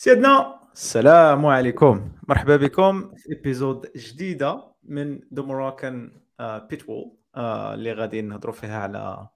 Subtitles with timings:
[0.00, 0.60] سيدنا.
[0.72, 2.12] السلام عليكم.
[2.28, 9.28] مرحبا بكم في episode جديدة من The Moroccan Pit Wall اللي غادي نهضروا فيها على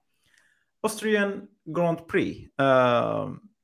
[0.83, 2.51] Austrian Grand Prix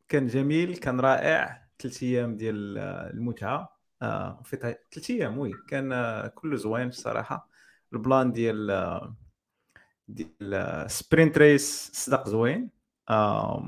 [0.09, 1.67] كان جميل كان رائع.
[1.79, 2.77] ثلاث أيام ديال
[3.13, 3.79] المتعة.
[4.03, 7.49] uh, في ثلاث أيام weekend uh, كله زوين الصراحه
[7.93, 9.11] ال plan ديال
[10.07, 12.69] ديال sprint race صدق زوين.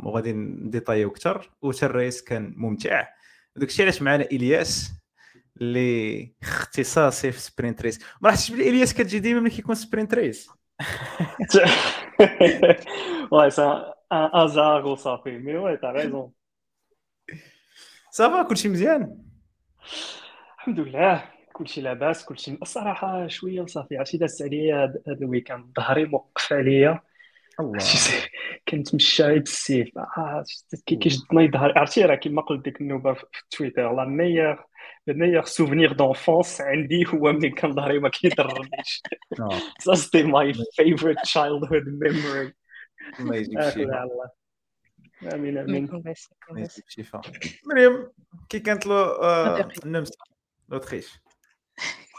[0.04, 3.08] وغادي نديطايو أكثر وتا ال race كان ممتع.
[3.56, 4.92] وداك الشيء علاش معنا إلياس
[5.62, 8.00] اللي اختصاصي في sprint race.
[8.22, 10.50] ما لاحظتش بلي إلياس كتجي ديما ملي كيكون sprint race.
[13.50, 16.32] C'est un, un hasard وصافي mais oui t'as raison
[18.12, 19.18] ça va كلشي مزيان
[20.58, 26.06] الحمد لله كلشي لاباس كلشي الصراحه شوية وصافي عرفتي دازت عليا هذا ال weekend ظهري
[26.06, 27.02] موقف عليا
[27.60, 27.80] الله
[28.68, 30.44] كنتمشى بالسيف آه
[30.86, 34.66] كيشدني ظهري عرفتي راه كيما قلت ديك النوبه في تويتر la meilleure
[35.08, 39.02] le meilleur souvenir d'enfance عندي هو ملي كان ظهري ما كيضرنيش
[39.80, 42.54] ça c'était my favorite childhood memory
[43.20, 44.08] الله يجيب الشفاء
[45.34, 46.14] امين امين الله
[46.52, 47.22] يجيب الشفاء
[47.66, 48.12] مريم
[48.50, 50.16] كي كانت له آه، النمسا
[50.70, 51.22] l'Autriche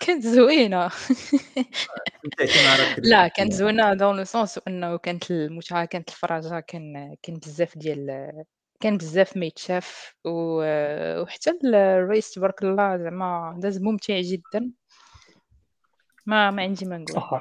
[0.06, 0.86] كانت زوينة.
[0.86, 7.17] استمتعتي مع راك لا كانت زوينة dans le sens إنه كانت المتعة كانت الفرجه كان
[7.22, 8.30] كان بزاف ديال
[8.80, 14.70] كان بزاف ما يتشاف وحتى ال race تبارك الله زعما داز ممتع جدا.
[16.27, 17.41] ما ما عندي ما نقول.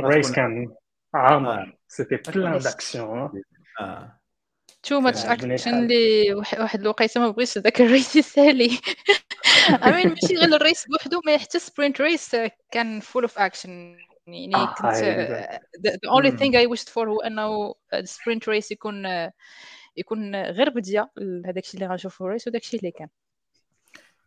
[0.00, 0.74] ال race كان
[1.14, 2.58] عامر c'était plein.
[2.58, 3.42] d'action.
[4.88, 5.74] too much action.
[5.74, 8.78] اللي واحد الوقيته ما بغيتش داك ال race يسالي
[9.84, 12.36] امين ماشي غير ال race بوحدو mais حتى sprint race
[12.70, 13.96] كان full of action
[14.26, 16.36] يعني آه، كنت only مم.
[16.38, 19.06] thing I wished for هو إنه ال sprint race يكون
[19.96, 21.10] يكون غير بديه
[21.46, 23.08] هذاك الشيء اللي غنشوفو ال race وداك الشيء اللي كان.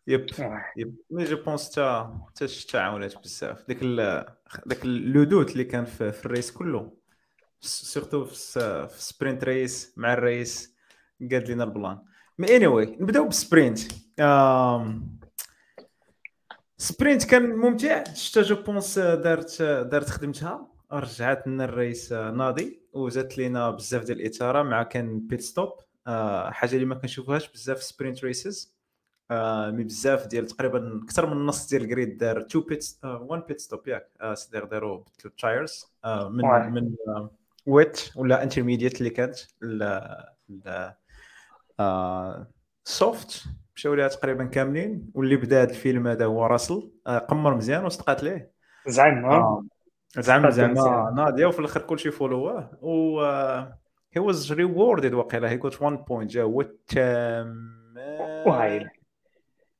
[0.08, 0.66] yep آه.
[0.77, 0.95] yep.
[1.09, 3.67] mais je pense تا تا الشتا عاونات بزاف.
[3.67, 4.26] داك ال...
[4.66, 7.01] داك le doute اللي كان في, في ال race كله.
[7.61, 10.76] surtout في, sprint race مع ال race
[11.32, 11.99] قاد لنا ال plan.
[12.37, 13.80] mais any anyway, نبداو بال sprint.
[16.77, 18.04] sprint كان ممتع.
[18.14, 20.71] شتا je pense دارت دارت خدمتها.
[20.92, 22.82] رجعت لنا ال race ناضي.
[22.94, 25.73] وزادت لينا بزاف ديال الاثاره مع كان pit stop
[26.08, 28.76] آه حاجة اللي ما كنشوفوهاش بزاف في sprint races
[29.32, 33.39] آه mais بزاف ديال تقريبا أكثر من النص ديال ال grid دار two pit one
[33.39, 34.10] pit stop ياك.
[34.21, 36.44] آه صديق داروا بدلوا ال tyres آه من.
[36.71, 37.32] من آه
[37.65, 40.92] wet ولا intermediate اللي كانت؟ ل-
[41.80, 42.48] آه
[42.83, 43.43] soft
[43.76, 45.11] مشاو ليها تقريبا كاملين.
[45.14, 46.92] واللي بدا هذا الفيلم هذا هو راسل.
[47.08, 48.52] آه قمر مزيان وصدقات ليه.
[48.88, 49.66] زعما آه.
[50.17, 51.14] زعما زعما.
[51.16, 53.21] ناضيه وفي الآخر كلشي فولواه و
[54.14, 57.71] he was rewarded وقيلا he got 1 point جا هو الثامن
[58.48, 58.89] while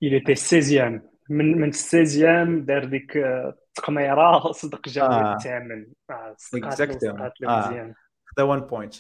[0.06, 3.18] il était 16e من من 16e دار ديك
[3.72, 5.36] آه، التقميره صدق جا هو آه.
[5.36, 6.36] الثامن آه، آه.
[7.42, 7.94] مزيان
[8.26, 8.96] خدا 1 point.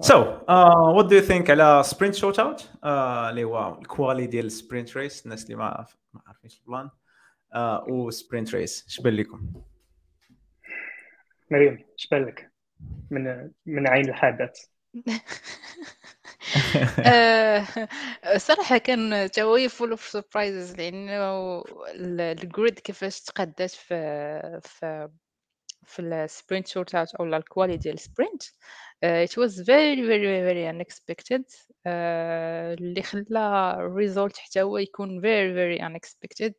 [0.00, 4.96] so what do you think على sprint shootout اللي هو ال quali ديال ال sprint
[4.96, 6.90] race الناس اللي ما ما عارفينش ال plan
[7.54, 9.52] آه، و sprint race اش بان لكم؟
[11.50, 12.52] مريم اش بان لك
[13.10, 14.66] من من عين الحدث
[17.06, 17.66] آه،
[18.36, 25.08] صراحة كان تا هو full of surprises لأنه ال- ال grid كيفاش تقادات في في
[25.86, 28.42] في ال sprint shootout أو ال quality ديال ال sprint.
[29.04, 31.42] it was very very very unexpected.
[31.86, 36.52] آه، اللي خلى ال result حتى هو يكون very very unexpected.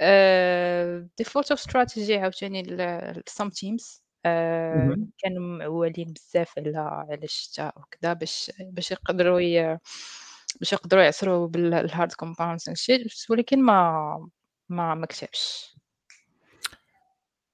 [0.00, 3.22] آه، default of strategy عاوتاني ل- ل-
[4.24, 4.96] آه،.
[5.18, 9.78] كانوا معولين بزاف على على الشتاء وكذا باش باش يقدروا ي...
[10.60, 14.28] باش يقدروا يعصروا بال hard compounds شي ولكن ما
[14.68, 15.74] ما ما كتبش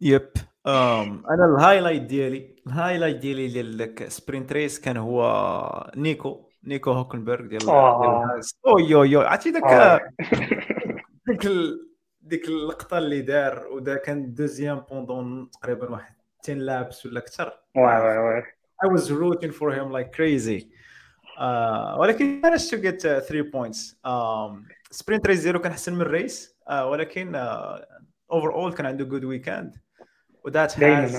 [0.00, 0.30] Yep,
[0.66, 6.50] um أنا ال highlight ديالي ال highlight ديالي ديال داك sprint race كان هو نيكو
[6.64, 10.02] نيكو هوكنبرغ ديال oui oui oui عرفتي داك.
[11.26, 11.90] ديك ال...
[12.20, 18.00] ديك اللقطة اللي دار ودا كان deuxième pendant تقريبا واحد 10 laps ولا أكثر واي
[18.00, 18.42] واي واي
[18.84, 20.66] I was rooting for him like crazy.
[21.38, 23.94] Uh, ولكن managed to get uh, three points.
[24.04, 27.80] Um, sprint race ديالو كان احسن من ال race uh, ولكن uh,
[28.34, 29.78] overall كان عنده good weekend.
[30.44, 31.14] وذات دائما Haas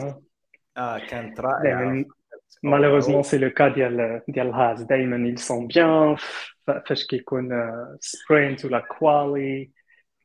[0.78, 0.98] آه.
[0.98, 1.64] uh, كانت رائعه.
[1.64, 2.06] دائما
[2.64, 6.20] malheureusement c'est le cas ديال ديال ال Haas دائما ils sont bien
[6.68, 7.50] ف- فاش كيكون
[8.00, 9.72] sprint ولا quali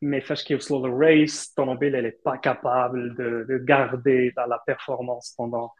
[0.02, 5.34] mais فاش كيوصلوا لل race الطوموبيل elle est pas capable de de garder la performance
[5.38, 5.70] pendant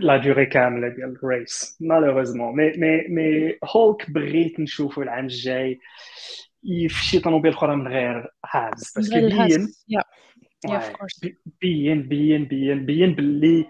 [0.00, 5.80] لا دوري كامله ديال الريس مالوغوزمون مي مي مي هولك بغيت نشوفو العام الجاي
[6.88, 9.16] في شي طوموبيل أخرى من غير هاز باسكو
[11.60, 13.66] بين بين بين بين بين باللي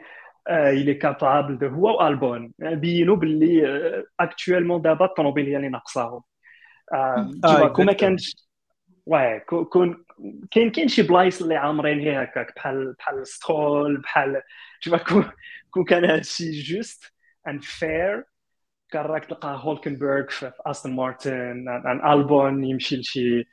[0.48, 6.20] il est capable de هو والبون بينوا باللي اكطوالمون دابا الطوموبيل هي اللي ناقصاهم
[7.72, 8.47] كون ما كانش
[9.08, 10.04] واه كون
[10.50, 14.42] كاين كاين شي بلايص اللي عامرين هي هكاك بحال بحال سترول بحال
[15.08, 15.30] كون
[15.70, 17.12] كون كان هادشي just
[17.48, 18.24] and fair
[18.90, 23.48] كان راك تلقى هولكنبرغ في Aston Martin, Albon يمشي لشي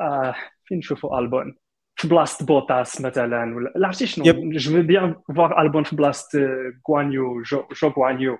[0.00, 0.34] آه
[0.64, 1.56] فين نشوفوا Albon
[1.96, 6.40] في بلاصه بوتاس مثلا ولا لا عرفتي شنو je veux bien voir Albon في بلاصه
[6.90, 8.38] Guanyu Zhou Zhou Guanyu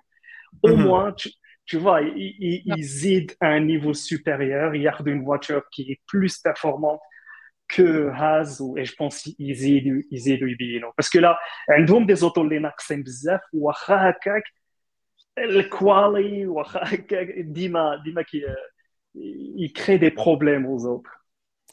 [0.66, 1.28] au moins
[1.68, 4.74] tu, tu vois il, il, il à un niveau supérieur.
[4.74, 7.00] Il y a une voiture qui est plus performante
[7.74, 11.36] que Haas et je pense qu'ils يزيدوا يزيدوا يبينوا parce que là
[11.70, 14.42] عندهم des autos اللي ناقصين بزاف واخا هكاك
[15.38, 18.42] ال quali واخا هكاك ديما ديما كي
[19.56, 21.18] يكري des problèmes aux autres.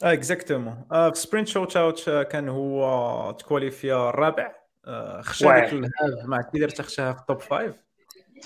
[0.02, 4.52] Exactement في sprint shootout كان هو ت qualifia الرابع
[5.20, 5.90] خشى ديك الهاف.
[6.26, 7.40] ما كي درت خشاها في ال top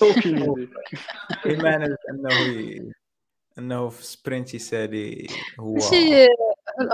[0.01, 0.69] five.
[1.45, 2.91] Imagine انه
[3.57, 5.27] انه في sprint يسالي
[5.59, 5.77] هو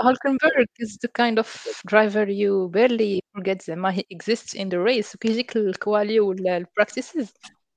[0.04, 1.46] هولكنبرغ is the kind of
[1.90, 5.14] driver you barely forget زعما he exists in the race.
[5.14, 7.32] وكيجيك ال quali ولا ال practices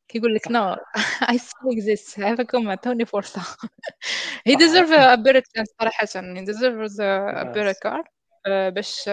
[0.08, 0.76] كيقول لك no
[1.24, 2.20] I still exist.
[2.20, 3.42] عافاكم عطوني فرصة
[4.50, 8.04] he deserves a better chance صراحة he deserves a better car.
[8.48, 9.10] باش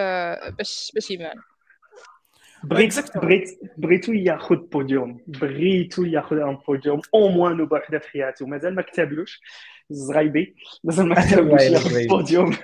[0.57, 1.41] باش باش يبان
[2.63, 8.45] بغيت بغيت بغيتو ياخذ بوديوم بغيتو ياخذ un podium au moins نوبه وحده في حياته
[8.47, 9.41] مازال ما كتبلوش
[9.91, 12.55] الزغايبي مازال ما كتبلوش ياخذ بوديوم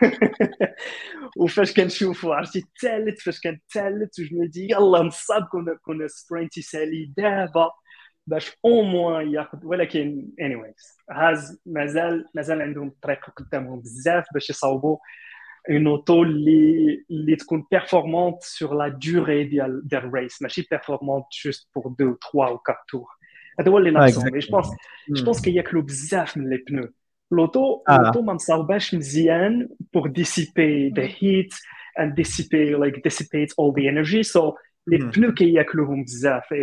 [1.38, 7.13] وفاش كنشوفو عرفتي الثالث فاش كان الثالث وجو دي يلا نصاب كنا كنا سبرينت يسالي
[7.18, 7.71] دابا
[8.27, 14.50] باش أو موان ياخذ ولكن اني وايز هاز مازال مازال عندهم طريق قدامهم بزاف باش
[14.50, 14.98] يصاوبوا
[15.69, 21.69] اون اوتو اللي اللي تكون بيرفورمانت سور لا دوري ديال ديال الريس ماشي بيرفورمانت جوست
[21.75, 23.07] بور دو تخوا أو كات تور
[23.59, 24.67] هذا هو اللي ناقصهم je pense
[25.09, 26.88] je pense كياكلوا بزاف من les pneus
[27.31, 31.53] l'auto l'auto ما مصاوباش مزيان pour dissiper the heat
[31.97, 34.23] and dissipate like dissipate all the energy.
[34.23, 34.57] So
[34.88, 36.53] les pneus كياكلوهم بزاف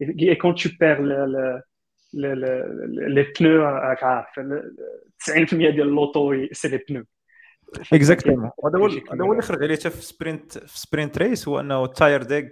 [0.00, 1.62] et quand tu perds le, le,
[2.12, 7.04] le, le les pneus راك عارف 90% ديال l'auto c'est les pneus
[7.92, 11.84] exactement هذا هو هذا هو اللي خرج عليه في sprint في sprint race هو إنه
[11.84, 12.50] ال tire ديك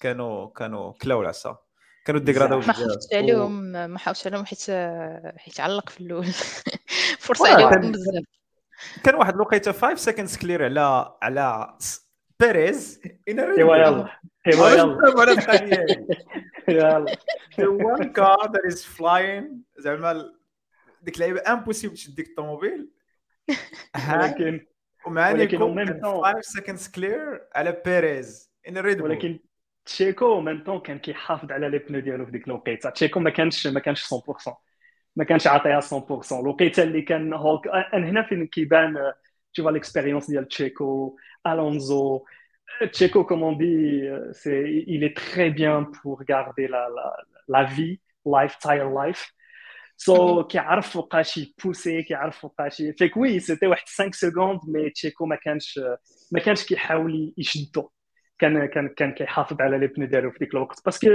[0.00, 1.58] كانوا كانوا كلاو العصا.
[2.04, 4.70] كانوا dégrad او ما حاولتش عليهم ما حاولتش عليهم حيت
[5.36, 6.26] حيت علق في الأول.
[7.18, 8.24] فرصة عليهم بزاف.
[9.04, 11.76] كان واحد الوقيتة 5 seconds clear على على
[12.40, 14.08] بيريز ايوا يلا
[14.46, 14.98] ايوا يلا.
[16.68, 17.16] يلا.
[17.56, 19.44] The one car that is flying
[19.78, 20.32] زعما
[21.02, 22.90] ديك اللعيبة impossible تشد ديك الطوموبيل.
[24.10, 24.66] ولكن
[25.06, 29.38] ومع ولكن 5 seconds clear على بيريز indeed ولكن
[29.84, 33.66] تشيكو même temps كان كيحافظ على les pneus ديالو في ديك الوقيته تشيكو ما كانش
[33.66, 34.52] ما كانش 100%
[35.16, 39.12] ما كانش عاطيها 100% الوقيته اللي كان هولك هنا فين كيبان
[39.54, 42.24] تشوف l'expérience ديال تشيكو الونزو
[42.92, 44.02] Checo, comme on dit,
[44.32, 47.16] c'est, il est très bien pour garder la, la,
[47.48, 48.58] la vie, life,
[49.98, 50.16] life.
[50.16, 55.26] So, كيعرف فوقاش ي pousser كيعرف فوقاش فيك oui c'était واحد 5 secondes mais تشيكو
[55.26, 55.80] ما كانش
[56.32, 57.88] ما كانش كيحاول يشدو
[58.38, 61.08] كان كان كان كيحافظ على لي بنو ديالو في ديك الوقت باسكو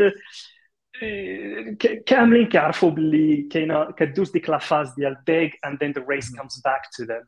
[2.05, 6.61] كاملين كيعرفوا باللي كاينة كدوز ديك لا فاز ديال big and then the race comes
[6.65, 7.23] back to them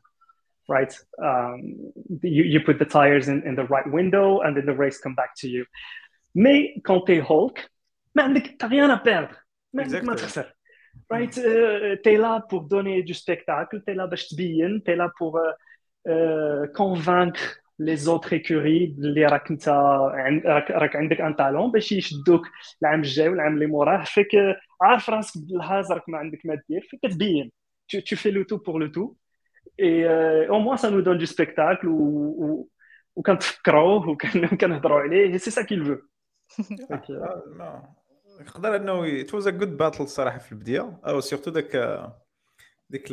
[0.68, 0.94] right?
[1.22, 1.92] Um,
[2.22, 5.14] you, you put the tires in, in the right window and then the race come
[5.14, 5.64] back to you.
[6.34, 7.68] Mais quand t'es Hulk,
[8.14, 9.36] man, t'as rien à perdre.
[9.72, 10.44] Man, exactly.
[11.09, 11.37] Right?
[11.37, 16.11] Uh, t'es là pour donner du spectacle, t'es là باش تبين, t'es là pour uh,
[16.11, 19.69] uh, convaincre les autres écuries اللي راك انت
[20.71, 22.47] راك عندك ان تالون باش يشدوك
[22.81, 24.31] العام الجاي والعام اللي موراه فيك
[24.81, 27.51] عارف راسك بالهاز راك ما عندك ما دير فيك تبين
[27.87, 29.17] tu, tu fais le tout pour le tout
[29.79, 32.69] Et euh, au moins, ça nous donne du spectacle ou,
[33.15, 36.09] ou, quand تفكروه وكنهضروا عليه c'est ça qu'il veut.
[38.46, 41.00] يقدر إنه ات واز ا جود باتل الصراحه في البداية.
[41.06, 42.00] أو سيرتو داك
[42.90, 43.10] ديك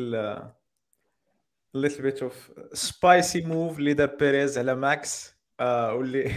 [1.73, 6.31] little bit of spicy move اللي دار بيريز على ماكس واللي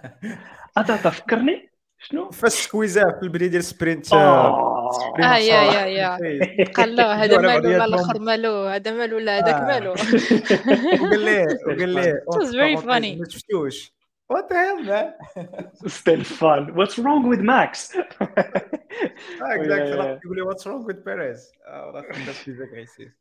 [0.78, 6.18] اتا تفكرني شنو؟ فاش squeez اه في البداية ديال sprint آه يا يا يا.
[6.76, 11.88] قال له هذا مالو لا الآخر مالو هذا مالو لا هذاك مالو وقال ليه؟ وقال
[11.88, 13.18] ليه؟ It was very funny.
[13.20, 13.92] ما شفتوش.
[14.26, 15.12] What the hell, man?
[15.86, 16.74] still fun.
[16.74, 17.94] What's wrong with Max?
[19.42, 19.96] Ah, exactly.
[19.96, 20.18] yeah.
[20.24, 21.50] يقول لي what's wrong with Perez?
[21.68, 23.12] Oh, that's that's aggressive.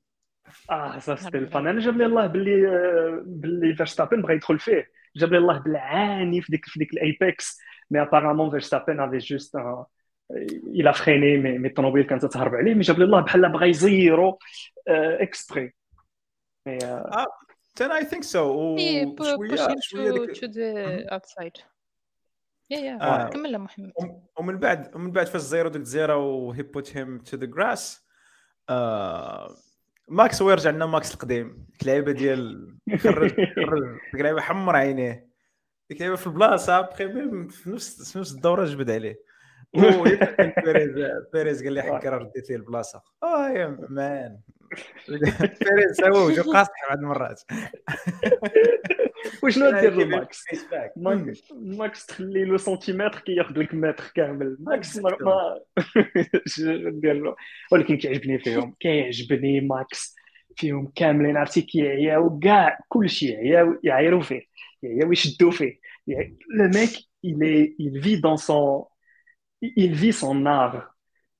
[0.70, 4.88] آه صافي ستيل فان أنا جاب لي الله باللي آه، باللي فيرستابن بغى يدخل فيه
[5.16, 7.60] جاب لي الله بالعاني في ديك في ديك الايبكس
[7.92, 9.56] مي ابارامون فيرستابن افي جوست
[10.68, 14.40] إلى فريني مي مي الطوموبيل كانت تهرب عليه مي جاب لي الله بحال بغى يزيرو
[14.88, 15.74] اكسبري
[16.68, 16.78] مي
[17.80, 18.42] Then I think so.
[18.78, 21.62] pu- push وشوية him شوية to ديك to the outside.
[22.70, 23.30] yeah yeah.
[23.30, 27.18] كمل محمد وم- ومن بعد ومن بعد فاش زيرو ضد زيرو و he put him
[27.20, 28.06] to the grass
[30.08, 31.66] ماكس هو يرجع لنا ماكس القديم.
[31.70, 35.28] ديك اللعيبه ديال خرج خرج ديك اللعيبه حمر عينيه.
[35.90, 39.20] ديك اللعيبه في البلاصة après même في نفس في نفس الدورة جبد عليه.
[40.64, 40.92] بيريز
[41.34, 43.02] بيريز قال لي راه رديت لي البلاصة.
[43.24, 44.40] آه yeah man
[45.08, 47.42] بيريز هو وجهه قاصح بعض المرات
[49.44, 50.44] وشنو دير ماكس.
[51.56, 54.58] ماكس تخلي له سنتيمتر كياخذ لك متر كامل.
[54.68, 55.10] ماكس ما
[56.60, 57.36] ندير له؟
[57.72, 60.16] ولكن كيعجبني فيهم كيعجبني ماكس
[60.56, 61.38] فيهم كاملين.
[61.38, 64.42] عرفتي كيعياو كاع كلشي يعياو يعايروا فيه
[64.84, 65.80] يعياو يشدوا فيه.
[66.08, 66.90] le mec
[67.26, 68.88] il est il vit dans son
[69.62, 70.94] il vit son art.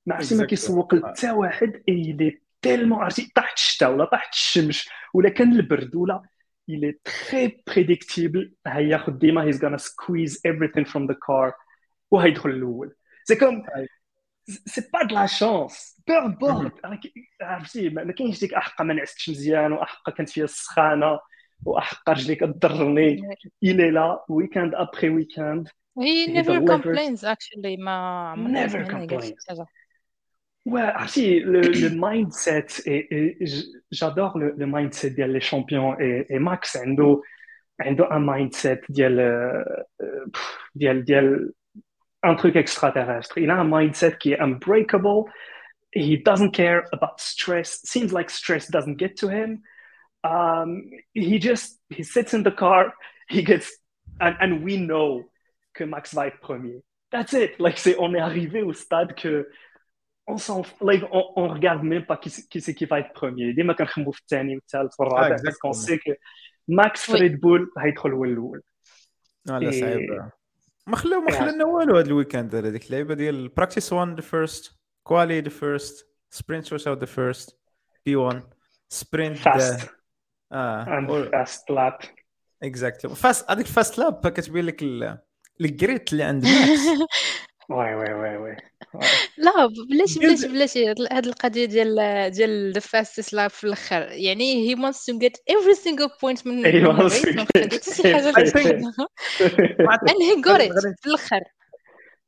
[0.06, 0.44] ما عرفتي ما.
[0.46, 5.96] كيسوق لتا واحد il est tellement عرفتي طاحت الشتا ولا طاحت الشمس ولا كان البرد
[5.96, 6.22] ولا
[6.70, 8.50] il est très prédictible.
[8.66, 11.52] هياخد ديما he's gonna squeeze everything from the car.
[12.10, 12.94] وهيدخل الأول
[13.24, 13.62] c'est comme
[14.46, 16.72] c'est pas de la chance peu importe
[17.42, 21.18] عرفتي ما كاينش ديك احقا ما نعستش مزيان واحقا كانت فيها السخانه
[21.64, 23.22] واحقا رجلي كضرني
[23.64, 25.68] il est là weekend après weekend.
[26.00, 29.32] He never complains actually ما Never complains.
[30.64, 33.44] Ouais, ah si, le, le mindset, et, et
[33.90, 37.22] j'adore le, le, mindset des champions et, et Max Endo,
[37.84, 39.62] Endo un mindset d'elle, euh,
[40.00, 41.52] euh,
[42.22, 43.36] un truc extraterrestre.
[43.38, 45.24] Il a un mindset qui est unbreakable.
[45.94, 47.80] He doesn't care about stress.
[47.84, 49.62] Seems like stress doesn't get to him.
[50.24, 52.94] Um, he just he sits in the car.
[53.28, 53.70] He gets
[54.20, 55.24] and, and we know
[55.74, 56.82] que Max va être premier.
[57.12, 57.60] That's it.
[57.60, 59.48] Like c'est on est arrivé au stade que
[60.26, 62.98] on s'en f- like on, on regarde même pas qui c'est qui, c'est qui va
[63.00, 63.54] être premier.
[63.54, 65.86] ديما كنخمموا في الثاني والثالث والرابع parce qu'on exactement.
[65.86, 66.12] sait que
[66.68, 67.18] Max Oui.
[67.20, 67.68] Red Bull
[68.14, 68.62] هو الأول.
[69.50, 69.70] آه لا.
[69.70, 70.30] صعيب
[70.86, 74.20] ما خلاو ما لنا والو هذا ال weekend هذا ديك اللعيبه ديال practice 1 the
[74.20, 76.08] first quali the first
[76.88, 77.58] out the first
[78.06, 79.86] P1 sprint Fast
[80.52, 82.06] آه and fast lap.
[82.62, 85.18] exactly fast هذيك ال fast lap كتبين لك ال-
[85.60, 86.80] ال greed اللي عند ماكس
[87.72, 88.62] Ouais, ouais, ouais, ouais.
[89.36, 90.18] لا بلاش.
[90.18, 90.76] بلاش بلاش.
[91.12, 94.02] هاد القضية ديال ديال the fastest lap في الأخر.
[94.02, 98.30] يعني he wants to get every single point من شي حاجة
[101.02, 101.40] في الأخر.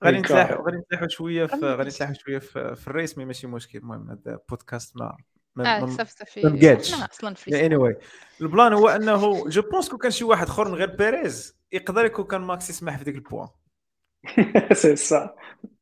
[0.05, 0.65] غادي نتلاحوا.
[0.67, 3.79] غادي نتلاحوا شوية في غادي نتلاحوا شوية في, في ال race mais ماشي مشكل.
[3.79, 5.17] المهم هذا بودكاست ما
[5.57, 5.97] ما آه
[7.47, 7.97] يعني anyway ال
[8.41, 12.25] plan هو أنه je pense كون كان شي واحد اخر من غير بيريز يقدر يكون
[12.25, 13.49] كان ماكس يسمح في ديك ال point.
[14.83, 15.35] C'est ça.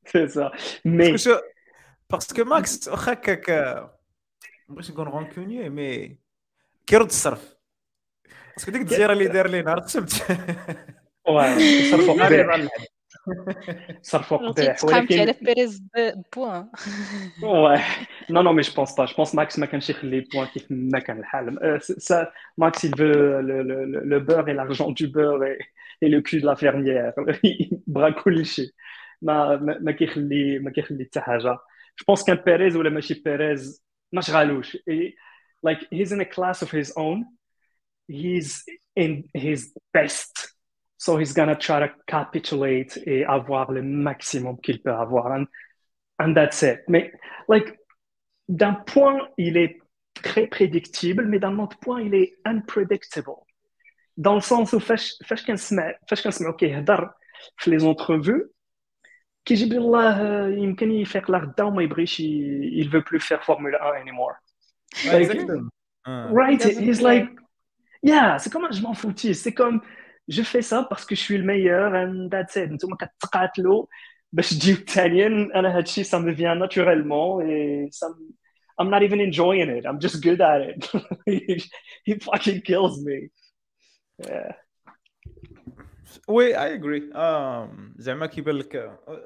[0.12, 0.50] C'est ça.
[0.84, 1.36] Mais parce que شو
[2.10, 3.88] parce que ماكس واخا هكاك ما
[4.68, 6.18] بغيتش نكون rancunier mais
[6.86, 7.54] كيرد الصرف
[8.56, 10.12] parce que ديك الجزيره اللي دار لي نهار السبت
[11.28, 12.86] ouais, صرفوا نهار قبيح يضل الحد.
[14.02, 15.82] صرفوا غادي قبيح تقام على ولكن بيريز
[16.36, 16.68] بوان
[17.42, 17.80] ouais.
[18.32, 19.06] Non non mais je pense pas.
[19.06, 22.84] Je pense Max ما كانش يخلي بوان كيف ما كان الحال Euh, c'est- ça Max
[22.84, 25.58] il veut le, le, le, le beurre et l'argent du beurre et,
[26.02, 27.12] et le cul de la fermière.
[27.86, 28.72] بغا كلشي
[29.23, 31.57] ما ما ما كيخلي ما كيخلي حتى حاجه
[32.01, 33.81] je pense qu'un Perez ولا ماشي Perez
[34.11, 35.15] ما شغالوش Et,
[35.63, 37.25] like he's in a class of his own
[38.07, 38.63] he's
[38.95, 40.33] in his best
[40.97, 45.45] so he's gonna try to capitulate et avoir le maximum qu'il peut avoir and,
[46.19, 47.11] and that's it mais
[47.47, 47.67] like
[48.47, 49.75] d'un point il est
[50.13, 53.39] très prédictible mais d'un autre point il est unpredictable
[54.17, 57.13] dans le sens où فاش فاش كنسمع فاش كنسمعو كيهضر
[57.57, 58.49] في لي زونترفيو
[59.45, 63.75] كيجيب لي الله يمكن يفيق لا غدا وما يبغيش ي- il veut plus faire Formule
[63.75, 64.35] 1 anymore
[65.07, 65.69] آه، exactly.
[66.07, 66.31] آه.
[66.33, 67.07] Right, Doesn't he's care.
[67.09, 67.29] like,
[68.03, 69.35] yeah, c'est comme je m'en foutis.
[69.35, 69.81] C'est comme,
[70.27, 72.71] je fais ça parce que je suis le meilleur and that's it.
[72.71, 73.85] نتوما كتقاتلوا
[74.33, 78.33] باش تجيو الثانيين انا هادشي ça me vient naturellement et ça me-
[78.81, 79.83] I'm not even enjoying it.
[79.89, 80.81] I'm just good at it.
[82.07, 83.17] he fucking kills me.
[84.29, 84.51] Yeah.
[86.28, 87.10] oui I agree
[87.98, 88.76] زعما كيبان لك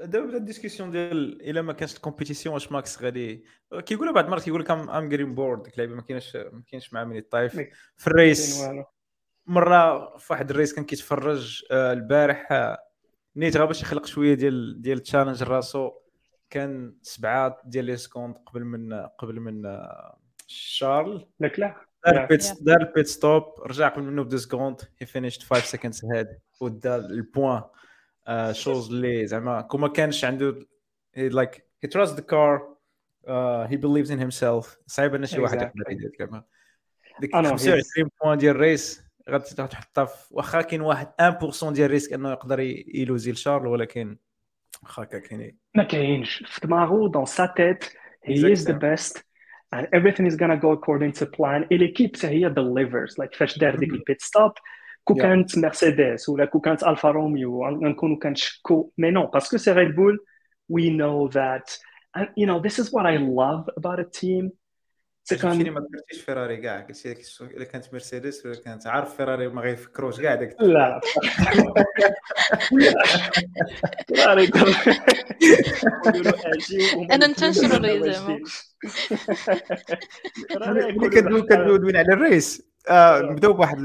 [0.02, 3.44] دابا بدا ال discussion ديال الا ما كانش ال compétition واش ماكس غادي
[3.86, 7.04] كيقولها بعض المرات كيقول لك I'm getting bored ديك اللعيبه ما كاينش ما كاينش مع
[7.04, 7.16] من
[7.56, 8.62] مي- في ال race.
[9.46, 12.48] مره في واحد ال race كان كيتفرج البارح
[13.36, 15.92] نيت غا باش يخلق شوية ديال ديال ال challenge راسو
[16.50, 19.62] كان سبعه ديال les secondes قبل من قبل من
[20.46, 24.38] شارل لك لا دار ال pit دار ال pit stop رجع قبل منه ب 2
[24.38, 26.28] secondes he finished 5 seconds ahead
[26.60, 27.62] ودا ال point
[28.52, 30.66] chose اللي زعما كون ما كانش عنده
[31.16, 32.76] like he trust the car
[33.66, 36.44] he believes in himself صعيب إن شي واحد يقدر يدير كما
[37.20, 42.12] ديك 25 points ديال ال race غتحطها في واخا كاين واحد 1% ديال ال risque
[42.12, 42.60] انه يقدر
[42.94, 44.18] يلوزي لشارل ولكن
[44.82, 45.58] واخا كاين.
[45.74, 46.44] ما كاينش.
[46.46, 47.84] في دماغو dans sa tête
[48.24, 49.27] he is the best
[49.73, 53.75] and everything is gonna go according to plan et l'équipe هي delivers like فاش دار
[53.75, 54.51] ديك البيت ستوب
[55.03, 59.95] كو كانت مرسيدس ولا كو كانت الفا روميو نكونوا كنشكو مي نو باسكو سي ريد
[59.95, 60.19] بول
[60.69, 61.77] we know that
[62.15, 64.51] and you know this is what I love about a team
[65.34, 69.62] كان ما درتيش فيراري كاع قلتي لك إلا كانت مرسيدس ولا كانت عارف فيراري ما
[69.62, 71.00] غيفكروش كاع داك لا.
[74.14, 74.50] فيراري
[77.12, 78.38] أنا نتنشر لي زعما.
[80.56, 83.78] ملي كندوي على ال race آه، نبداو بواحد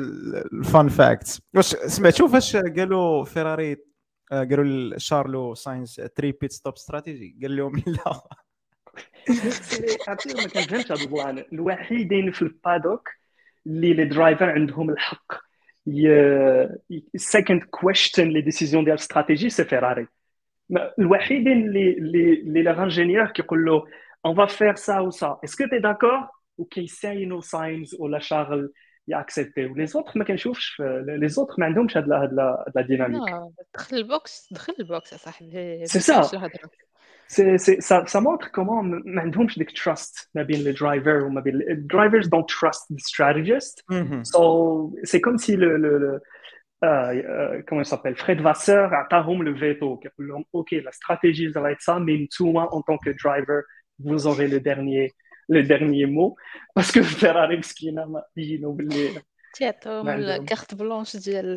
[0.54, 3.78] ال fun fact واش سمعتوا فاش قالوا فيراري
[4.32, 8.22] آه، قالوا لشارلو ساينز 3 pit stop strategy قال لهم لا.
[10.08, 13.10] عرفتي ما كنفهمش هذا ال plan الوحيدين في ال paddock
[13.68, 15.34] اللي les drivers عندهم الحق
[17.16, 20.08] second question les décisions ديال stratégie c'est فيراري
[21.00, 23.86] الوحيدين اللي اللي اللي l'ingénieur كيقول له
[24.26, 28.72] on va faire ça و ça est-ce que t'es d'accord وكيساينو ساينز ولا شارل
[29.08, 33.22] ي accepté و les autres ما كنشوفش les autres ما عندهمش هاد la dynamique
[33.74, 36.50] دخل ال box دخل ال box صاحبي سي سا
[37.28, 41.42] سي سي سا سا مونتر كومون ما عندهمش ديك trust ما بين les drivers وما
[41.42, 43.86] بين ال drivers don't trust the strategist
[44.22, 46.20] so c'est comme si le le
[47.68, 50.00] comment il s'appelle Fred Vasseur عطاهم le veto.
[50.00, 53.64] كيقول لهم OK لا stratégie ça va être ça mais نتوما en tant que driver
[54.00, 55.12] vous aurez le dernier
[55.50, 56.36] le dernier mot.
[56.76, 59.22] Parce que Ferrari مسكينه ما بينوا باللي
[59.60, 61.56] تعطيهم ال carte blanche ديال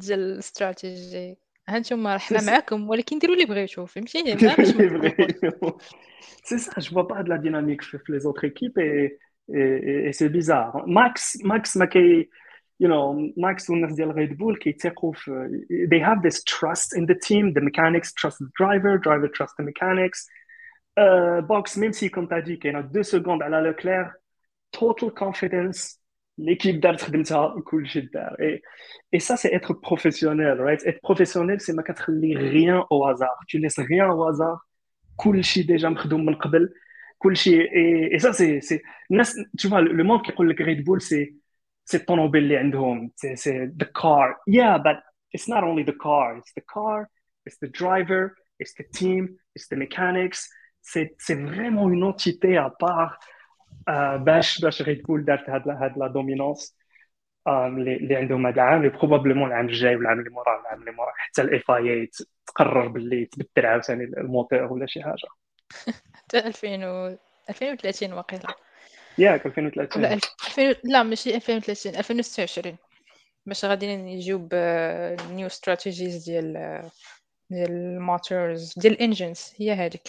[0.00, 1.36] ديال الاستراتيجي
[1.68, 4.38] هانتوما حنا معاكم ولكن ديروا اللي بغيتو فهمتيني
[6.44, 9.18] سي سا جو فوا با de la dynamique في autres équipes et
[9.52, 12.28] et, et c'est bizarre Max Max ما كي
[12.82, 15.48] you know Max والناس ديال ريد بول كيتيقوا في
[15.90, 19.64] they have this trust in the team the mechanics trust the driver driver trust the
[19.64, 20.26] mechanics
[21.00, 24.12] uh, box même si comme tu as dit كاينة 2 secondes على لوكلير
[24.76, 26.01] total confidence
[26.37, 28.61] l'équipe دارت خدمتها كلشي دار et,
[29.11, 33.57] et ça c'est être professionnel right être professionnel c'est ما كتخلي rien au hasard tu
[33.59, 34.59] laisses rien au hasard
[35.15, 36.73] كلشي ديجا مخدوم من قبل
[37.17, 41.01] كلشي et, et ça c'est c'est الناس tu vois le monde كيقول لك ريد بول
[41.01, 41.33] c'est
[41.91, 44.97] c'est الطوموبيل اللي عندهم c'est c'est the car yeah but
[45.33, 47.07] it's not only the car it's the car
[47.47, 48.23] it's the driver
[48.59, 49.23] it's the team
[49.55, 50.41] it's the mechanics
[50.81, 53.19] c'est c'est vraiment une entité à part
[54.16, 56.76] باش باش Red Bull دارت هاد هاد la dominance
[57.48, 61.70] اللي عندهم هذا العام probablement العام الجاي والعام اللي موراه والعام اللي موراه حتى ال
[61.70, 62.10] FIA
[62.46, 65.28] تقرر باللي تبدل عاوتاني الموتور ولا شي حاجة.
[66.14, 67.18] حتى 2000
[67.50, 68.54] 2030 واقيلا.
[69.18, 72.76] ياك 2030 لا 2000 لا ماشي 2030 2026
[73.46, 76.52] باش غادي يجيو ب new strategies ديال
[77.50, 80.02] ديال ال motors ديال ال engines هي هذيك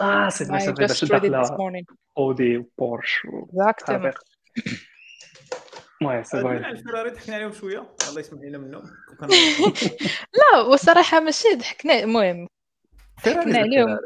[0.00, 1.74] آه vrai Porsche داخله
[2.18, 4.12] Audi و Porsche exactement
[6.02, 8.82] oui c'est vrai ال Ferrari ضحكنا عليهم شوية الله يسمح لنا منهم
[10.34, 12.48] لا والصراحه ماشي ضحكنا المهم
[13.24, 13.98] ضحكنا عليهم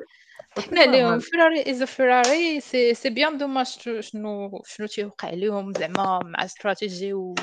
[0.59, 3.67] ضحكنا عليهم فيراري از فيراري سي سي بيان دوماج
[4.01, 7.35] شنو شنو تيوقع لهم زعما مع استراتيجي و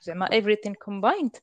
[0.00, 1.40] زعما everything combined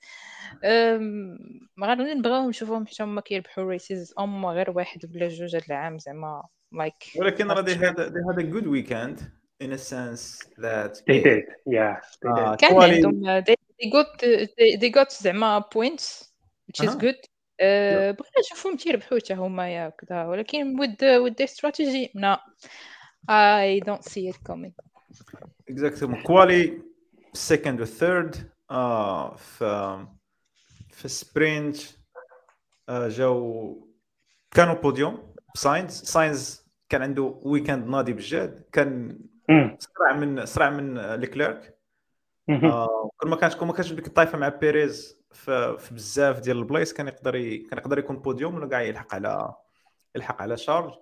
[1.78, 5.98] ما غادي نبغيو نشوفهم حتى هما كيربحوا ريسز اما غير واحد ولا جوج هذا العام
[5.98, 9.20] زعما لايك ولكن راه they had they had a good weekend
[9.64, 12.58] in a sense that they did yeah they did.
[12.60, 16.30] كان عندهم they, they got they, they got زعما points
[16.68, 17.30] which is good
[17.62, 22.38] بغينا نشوفهم تيربحوا حتى هما يا كذا ولكن with the, with the strategy no
[23.30, 24.74] I don't see it coming
[25.70, 26.82] exactly كوالي
[27.37, 28.37] Second و third
[28.71, 30.07] آه في
[30.91, 31.77] في ال sprint
[32.89, 33.89] آه جاو
[34.51, 38.65] كانوا بوديوم ساينز ساينز كان عنده weekend ناضي بجد.
[38.73, 39.19] كان
[39.79, 41.79] أسرع من أسرع من ليكليرك
[42.51, 46.93] آه كل ما كانت كل ما كانش ديك الطايفة مع بيريز في, بزاف ديال البلايص
[46.93, 47.59] كان يقدر ي...
[47.59, 49.55] كان يقدر يكون بوديوم ولا كاع يلحق على
[50.17, 50.93] يلحق على شارل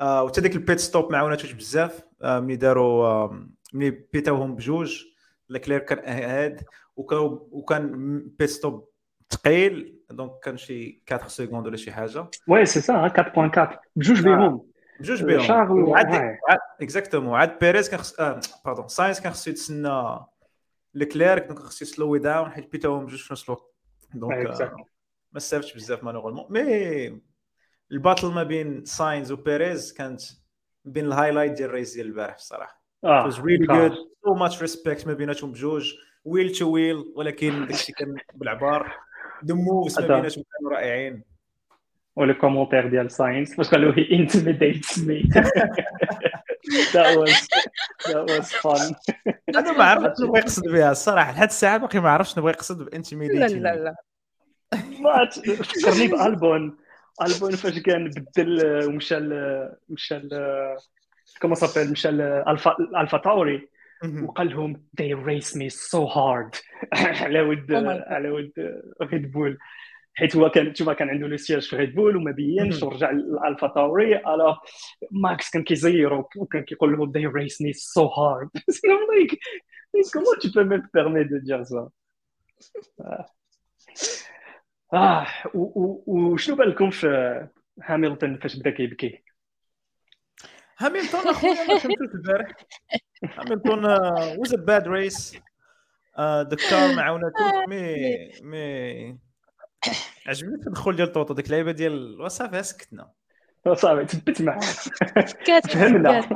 [0.00, 2.02] آه وحتى ديك ال pit stop ما عاوناتوش بزاف.
[2.22, 5.04] آه ملي داروا آه ملي pit اوهم بجوج.
[5.48, 6.64] لكلير كان أهاد
[6.96, 8.88] وكان وكان pit stop
[9.30, 12.30] ثقيل donc كان شي 4 secondes ولا شي حاجة.
[12.48, 14.66] وي سي سا 4.4 بجوج بيهم
[15.00, 16.38] بجوج بيهم شارل عاد
[16.82, 18.20] exactement عاد بيريز كان خص
[18.64, 20.18] pardon ساينس كان خصو يتسنى
[20.94, 23.74] لكلير donc خصو ي slow down حيت pit اهم بجوج في نفس الوقت
[24.14, 24.60] donc
[25.32, 27.20] ما استفدتش بزاف malheureusement mais
[27.92, 30.20] ال battle ما بين ساينز وبيريز كانت
[30.84, 33.92] بين ال highlight ديال ال race ديال البارح الصراحه آه it was really good.
[34.26, 38.92] so much respect ما بيناتهم بجوج wheel to wheel ولكن داكشي كان بالعبار.
[39.44, 41.22] The moves ما بيناتهم كانوا رائعين
[42.16, 45.28] و les commentaires ديال ساينس فاش قالوا he intimidates me.
[46.66, 47.34] That was
[48.10, 48.94] that was fun.
[49.56, 51.32] أنا ما عرفت شنو بغا يقصد بها الصراحة.
[51.32, 53.94] لحد الساعة باقي ما عرفتش شنو بغا يقصد لا ب intimidate لا لا.
[55.00, 56.76] ما فكرني بألبون.
[57.22, 59.20] ألبون فاش كان بدل ومشى
[59.88, 60.20] مشى
[61.40, 63.68] comment s'appelle مشى Alpha AlphaTauri
[64.22, 66.56] وقال لهم they race me so hard.
[67.22, 68.12] على ود Oh.
[68.12, 68.52] على ود
[69.02, 69.58] Red Bull
[70.14, 72.82] حيت هو كان تشوف كان عنده le siège في Red Bull وما بينش.
[72.82, 74.56] ورجع ل AlphaTauri على
[75.10, 78.48] ماكس كان كيزيرو وكان كيقول لهم they race me so hard.
[78.90, 79.38] I'm like
[80.14, 81.88] comment tu peux me permettre de dire ça
[83.00, 83.26] آه.
[84.94, 87.48] آه وشنو بان لكم في
[87.82, 89.24] Hamilton فاش بدأ كيبكي؟
[90.82, 92.48] Hamilton أخويا ما فهمتوش البارح
[93.24, 93.84] Hamilton
[94.38, 95.38] was a bad race
[96.70, 97.96] car ما عاوناتوش مي
[98.42, 99.18] مي.
[100.26, 103.10] عجبني التدخل ديال طوطو ديك اللعيبة ديال وصافي سكتنا.
[103.72, 104.60] صافي تبت معاه
[105.68, 106.28] فهمنا.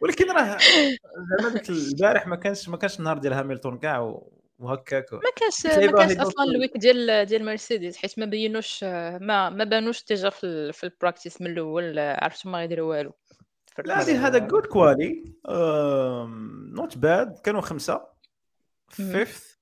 [0.00, 0.58] ولكن راه
[1.38, 4.20] زعما ديك البارح ما كانش ما كانش النهار ديال Hamilton كاع
[4.58, 5.12] وهكاك.
[5.12, 9.50] ما كانش ما كانش أصلا ال- ال week ديال ديال مرسيدس حيت ما بينوش ما
[9.50, 13.12] ما بانوش déjà في ال- في ال practice من الأول عرفتوا ما غيديروا والو.
[13.84, 15.24] لا هذا good quali
[16.74, 18.00] not bad كانوا خمسة.
[18.88, 19.56] fifth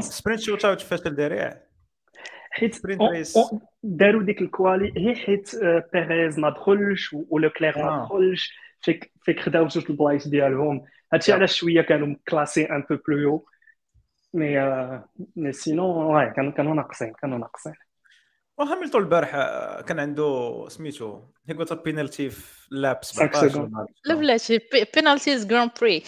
[0.00, 1.62] sprint shootout فشل ذريع
[2.50, 2.76] حيت
[3.82, 8.04] داروا ديك ال quali هي حيت آه، بيريز ما دخلش و- ولوكلير ما آه.
[8.04, 8.52] دخلش.
[8.82, 10.84] فيك فيك خداو جوج البلايص ديالهم.
[11.12, 11.34] هادشي Yeah.
[11.34, 13.46] علاش شوية كانوا classés un peu plus
[14.36, 17.72] mais آه، mais sinon ouais كانوا كانوا ناقصين كانوا ناقصين
[18.58, 23.72] وهاملتون البارح آه، كان عنده سميتو he got a penalty في lap 5 17 سكوند.
[24.04, 24.60] لا plenty
[24.94, 26.02] penalties Grand Prix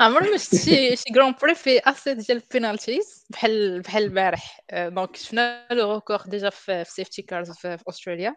[0.00, 4.60] عمري ما شفت شي شي Grand Prix في أسيت ديال ال penalties بحال بحال البارح.
[4.70, 8.34] آه، donc شفنا le record déjà في safety cars في, استراليا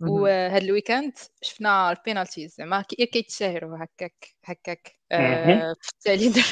[0.00, 4.92] وهاد ال weekend شفنا ال penalties زعما كي- كيتشاهروا هكاك هكاك.
[5.12, 5.74] آه،.
[5.80, 6.42] في التالي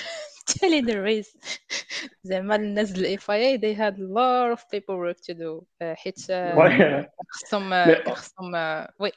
[0.49, 1.37] در في التالي در ريس
[2.23, 6.29] زعما الناس ديال الاف اي they had a lot of paperwork to do آه، حيت
[6.29, 7.05] آه، Ouais.
[7.29, 9.11] خصهم Mais- كان خصهم آه، وي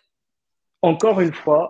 [0.86, 1.64] Encore une fois,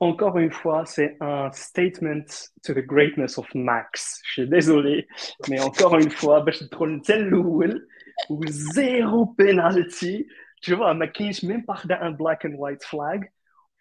[0.00, 2.26] encore une fois, c'est un statement
[2.64, 4.20] to the greatness of Max.
[4.26, 5.06] Je suis désolé,
[5.48, 7.88] mais encore une fois, باش تدخل انت الاول
[8.30, 10.24] وزيرو penalty.
[10.66, 13.20] Tu vois, ما كاينش même pas خدا un black and white flag.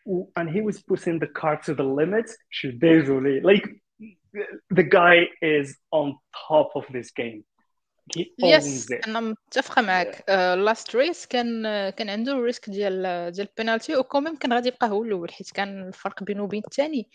[0.06, 2.28] و- And he was pushing the car to the limit.
[2.50, 3.40] Je suis désolé.
[3.42, 3.66] Like,
[4.75, 6.15] the guy is on
[6.49, 7.43] top of this game.
[8.39, 9.09] Yes it.
[9.09, 10.25] أنا متفقة معك
[10.59, 14.53] last race كان آه، كان عنده ال risque ديال ديال البينالتي و quand même كان
[14.53, 17.09] غادي يبقى هو الأول حيت كان الفرق بينه وبين الثاني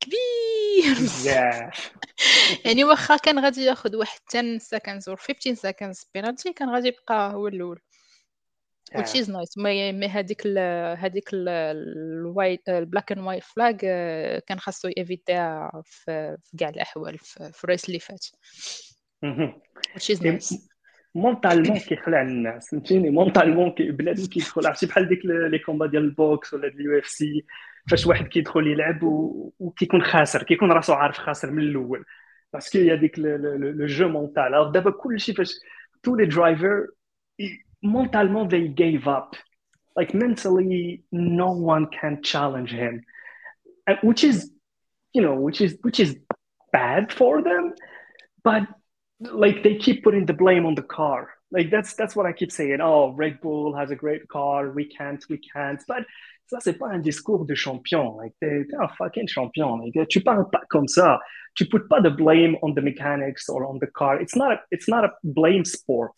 [0.00, 1.76] كبير Yeah.
[2.66, 7.32] يعني واخا كان غادي ياخذ واحد 10 seconds or 15 seconds penalty كان غادي يبقى
[7.32, 7.80] هو الأول
[8.94, 10.58] which is nice ما ما هذيك ال
[10.98, 13.76] هذيك ال white ال black and white flag
[14.46, 18.26] كان خاصو يفيتيها في في كاع الأحوال في ال race اللي فات.
[19.94, 20.72] which is nice
[21.14, 26.54] mentalement كيخلع الناس فهمتيني؟ mentalement بنادم كيدخل عرفتي بحال ديك les combats ديال ال boxe
[26.54, 27.44] ولا ديال ال UFC
[27.90, 29.02] فاش واحد كيدخل يلعب.
[29.58, 32.04] وكيكون خاسر كيكون راسو عارف خاسر من الأول.
[32.52, 34.72] parce que هي ديك le jeu mental.
[34.72, 35.54] دابا كلشي فاش
[36.02, 36.86] tous les drivers
[37.82, 39.34] Mentally, they gave up.
[39.94, 43.04] Like mentally, no one can challenge him,
[43.86, 44.50] and, which is,
[45.12, 46.16] you know, which is which is
[46.72, 47.74] bad for them.
[48.42, 48.62] But
[49.20, 51.28] like they keep putting the blame on the car.
[51.50, 52.78] Like that's that's what I keep saying.
[52.80, 54.70] Oh, Red Bull has a great car.
[54.70, 55.82] We can't, we can't.
[55.86, 56.04] But
[56.50, 58.16] ça c'est pas un discours de champion.
[58.16, 59.80] Like they are fucking champion.
[59.80, 61.18] Like, tu parles pas comme ça.
[61.54, 64.18] Tu put pas the blame on the mechanics or on the car.
[64.20, 66.12] It's not a it's not a blame sport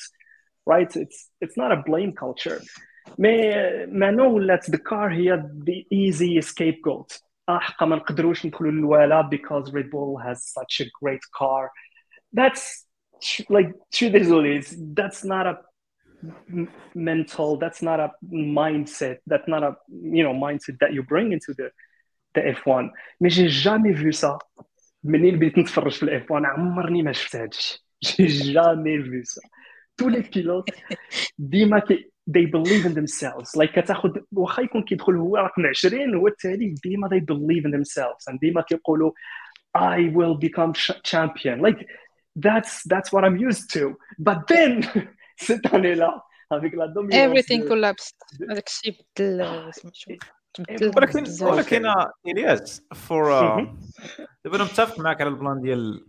[0.66, 0.92] right?
[0.96, 2.62] It's it's not a blame culture.
[3.18, 7.20] Mais maintenant let the car here the easy scapegoat.
[7.48, 11.72] Ah, حقا ما نقدروش ندخلوا للوالا because Red Bull has such a great car.
[12.34, 12.86] That's
[13.50, 15.56] like شو désolé that's not a
[16.54, 18.10] m- mental that's not a
[18.60, 19.76] mindset that's not a
[20.18, 21.72] you know mindset that you bring into the
[22.34, 22.90] تاع اف 1
[23.22, 24.38] مي جي جامي فيو سا
[25.04, 27.50] منين بديت نتفرج في الاف 1 عمرني ما شفت هذا
[28.02, 29.42] الشيء جي جامي فيو سا
[29.98, 30.70] تو لي بيلوت
[31.38, 36.28] ديما كي they believe in themselves like كتاخذ واخا يكون كيدخل هو رقم 20 هو
[36.28, 39.12] التالي ديما they believe in themselves and ديما كيقولوا
[39.78, 41.80] I will become champion like
[42.46, 43.84] that's that's what I'm used to
[44.28, 44.72] but then
[45.48, 46.12] cette année-là
[46.56, 48.18] avec la dominance everything collapsed
[48.52, 49.06] هذاك الشيء
[50.60, 51.86] بدل ولكن ولكن
[52.28, 53.30] الياس فور
[54.46, 56.06] دابا انا متفق معك على البلان ديال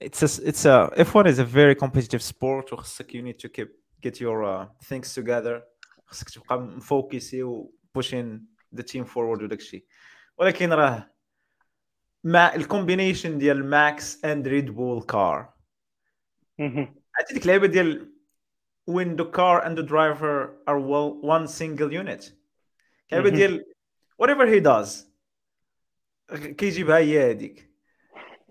[0.00, 3.68] it's a, it's a F1 is a very competitive sport وخصك you need to keep
[4.00, 5.62] get your uh, things together
[6.06, 8.40] خصك تبقى مفوكسي و pushing
[8.74, 9.84] the team forward وداك الشيء
[10.38, 11.12] ولكن راه
[12.24, 15.52] مع الكومبينيشن ديال ماكس اند ريد بول كار
[17.18, 18.12] عرفتي ديك اللعيبه ديال
[18.90, 22.32] when the car and the driver are well one single unit
[23.12, 23.64] اللعيبه ديال
[24.22, 25.12] whatever he does
[26.32, 27.65] كيجيبها هي هذيك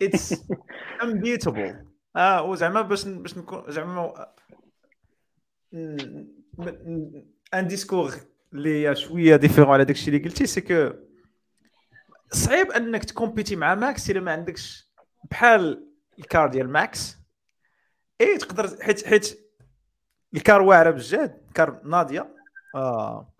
[0.04, 0.34] it's
[1.02, 1.74] unbeatable.
[2.16, 4.26] آه وزعما باش باش نكون زعما
[7.54, 8.14] un discours
[8.52, 10.90] اللي شوية différent على داكشي اللي قلتي c'est que
[12.32, 14.90] صعيب إنك تكومبيتي مع ماكس الا ما عندكش
[15.30, 15.86] بحال
[16.18, 17.16] ال car ديال ماكس
[18.20, 19.38] اي تقدر حيت حيت
[20.34, 22.34] الكار واعره بجد كار ناضية.
[22.74, 23.32] آه.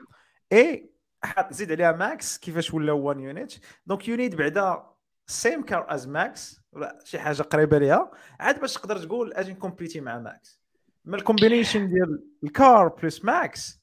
[0.53, 0.91] اي
[1.25, 3.55] حط زيد عليها ماكس كيفاش ولا 1 يونيت
[3.87, 4.87] دونك يو نيد بعدا
[5.27, 8.11] سيم كار از ماكس ولا شي حاجة قريبة ليها
[8.41, 10.61] عاد باش تقدر تقول أجي نكومبيتي مع ماكس
[11.05, 13.81] ما الكومبينيشن ديال الكار بلس ماكس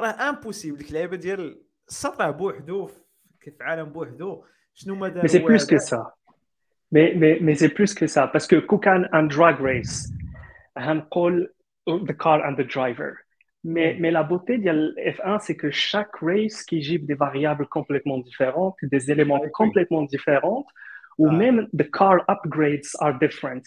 [0.00, 2.86] راه امبوسيبل ديك اللعيبة ديال السطر بوحدو
[3.40, 6.12] في عالم بوحدو شنو مدى مي سي بلوس كو سا
[6.92, 10.12] مي مي مي سي بلوس كو سا باسكو كو كان ان دراغ ريس
[10.76, 11.54] هنقول
[11.86, 13.18] the car and the driver.
[13.64, 18.18] Mais, mais, la beauté de F1, c'est que chaque race qui gît des variables complètement
[18.18, 19.50] différentes, des éléments oui.
[19.52, 20.66] complètement différents,
[21.18, 21.32] ou ah.
[21.32, 23.62] même the car upgrades are different.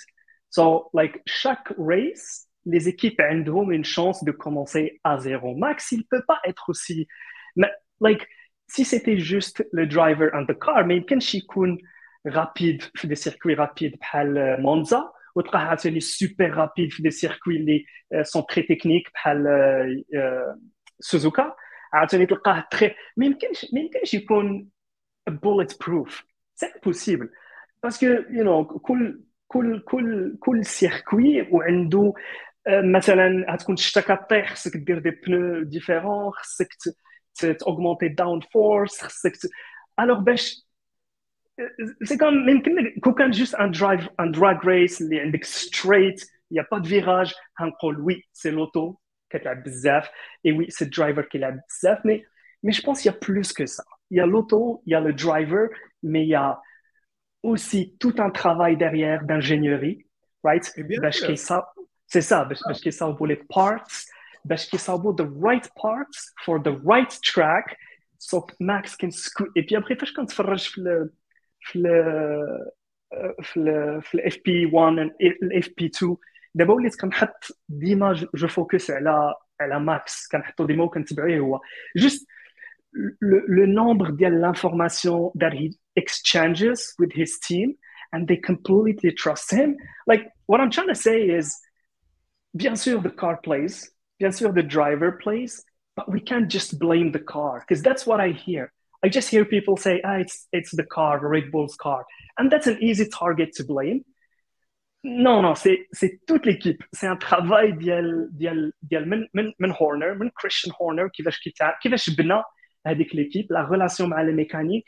[0.50, 5.56] So, like, chaque race, les équipes ont une chance de commencer à zéro.
[5.56, 7.08] Max, il peut pas être aussi.
[7.56, 8.28] Mais, like,
[8.68, 11.06] si c'était juste le driver and the car, mais il
[12.26, 14.26] rapide, des circuits rapides, par
[14.60, 17.86] Monza, وتلقاه عاوتاني super rapide في des circuits اللي
[18.24, 19.43] sont très techniques بحال
[21.00, 21.56] سوزوكا
[21.93, 24.69] عاوتاني تلقاه très ما يمكنش ما يمكنش يكون
[25.28, 26.24] bulletproof c'est
[26.56, 27.30] impossible parce
[27.84, 32.13] que you know كل كل كل كل circuit وعنده
[32.69, 36.69] مثلا غتكون الشتا كطيح خصك دير des pneus différents خصك
[37.60, 39.34] تاوغمونتي داون فورس خصك
[40.00, 40.64] الوغ باش
[42.03, 42.62] c'est comme même
[43.03, 46.88] quand juste un drive un drag race اللي عندك straight il n'y a pas de
[46.88, 48.97] virage هنقول oui c'est l'auto
[49.31, 50.11] كتلعب بزاف
[50.45, 52.25] et oui c'est le driver qui لعب بزاف mais
[52.62, 54.95] mais je pense qu'il y a plus que ça il y a l'auto il y
[54.95, 55.69] a le driver
[56.03, 56.61] mais il y a
[57.43, 60.07] aussi tout un travail derrière d'ingénierie
[60.43, 60.66] right
[61.01, 61.64] باش كيصاوب
[62.07, 64.07] c'est ça باش كيصاوبوا les parts
[64.45, 67.77] باش كيصاوبوا the right parts for the right track
[68.19, 71.09] so Max can scoot et puis après فاش كنتفرج في
[71.64, 71.85] في ال
[73.43, 74.99] في ال في الاف بي 1
[75.43, 76.16] الاف بي 2
[76.55, 81.61] دابا وليت كنحط ديما جو فوكس على على ماكس كنحطو ديما وكنتبعيه هو
[81.97, 82.27] جوست
[83.53, 87.75] le nombre ديال l'information that he exchanges with his team
[88.12, 89.77] and they completely trust him
[90.11, 91.47] like what i'm trying to say is
[92.62, 93.75] bien sûr the car plays
[94.19, 95.53] bien sûr the driver plays
[95.97, 98.73] but we can't just blame the car because that's what i hear
[99.05, 102.05] I just hear people say, ah, it's, it's the car, the Red Bull's car.
[102.38, 104.05] And that's an easy target to blame.
[105.03, 106.83] Non, non, c'est, c'est toute l'équipe.
[106.93, 111.40] C'est un travail ديال ديال ديال من من من هورنر من كريستيان هورنر كيفاش
[111.83, 112.43] كيفاش بنى
[112.87, 114.87] هذيك l'équipe, la relation مع les mécaniques,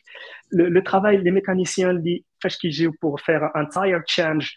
[0.50, 4.54] le, le travail les mécaniciens اللي فاش كيجيو pour faire un tire change,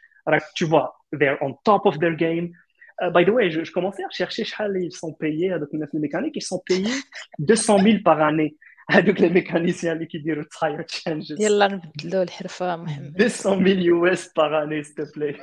[0.55, 2.51] tu vois, they're on top of their game.
[3.01, 5.89] Uh, by the way, je, je commençais à chercher شحال ils sont payés هذوك الناس
[5.95, 6.95] mécaniques, ils sont payés
[7.39, 8.55] 200 000 par année.
[8.89, 14.33] هذوك لي ميكانيسيان اللي كيديروا تاير تشينجز يلا نبدلوا الحرفه محمد 200 ميل يو اس
[14.37, 15.37] باغ اني ست بلاي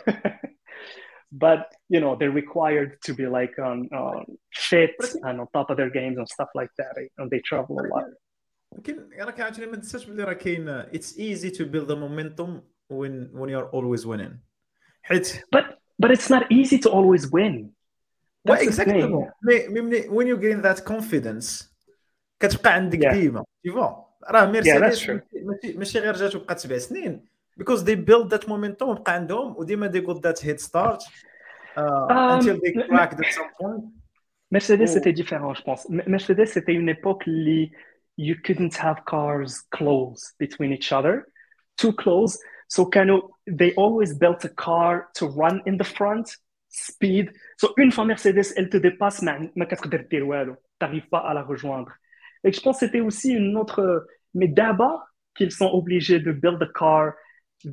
[1.45, 4.21] but you know they're required to be like on uh,
[4.69, 7.87] fit and on top of their games and stuff like that and they travel a
[7.95, 8.05] lot
[8.79, 13.31] لكن راك عاوتاني ما تنساش بلي راه كاين it's easy to build a momentum when
[13.33, 14.39] when you're always winning
[15.03, 15.27] حيت
[15.57, 15.65] but
[16.03, 17.71] but it's not easy to always win
[18.45, 19.03] That's well, exactly.
[20.17, 21.47] when you gain that confidence
[22.41, 23.13] كتبقى عندك yeah.
[23.13, 27.25] ديما تيفا راه ميرسيدس yeah, ماشي ماشي غير جات وبقات سبع سنين
[27.61, 31.03] because they build that momentum وبقى عندهم وديما they got that head start
[31.77, 34.03] uh, um, until they cracked at some point
[34.53, 34.95] Mercedes, oh.
[34.95, 35.89] c'était différent, je pense.
[35.89, 37.71] Mercedes, c'était une époque où
[38.19, 41.27] you couldn't have cars close between each other,
[41.79, 42.39] too close.
[42.69, 46.37] So كانوا they always built a car to run in the front,
[46.69, 47.33] speed.
[47.57, 50.57] So une fois Mercedes, elle te dépasse, mais ما كتقدر دير والو.
[50.79, 51.93] T'arrives pas à la rejoindre.
[52.47, 54.07] Et je pense que c'était aussi une autre...
[54.35, 55.01] Mais d'abord
[55.37, 57.13] qu'ils sont obligés de build a car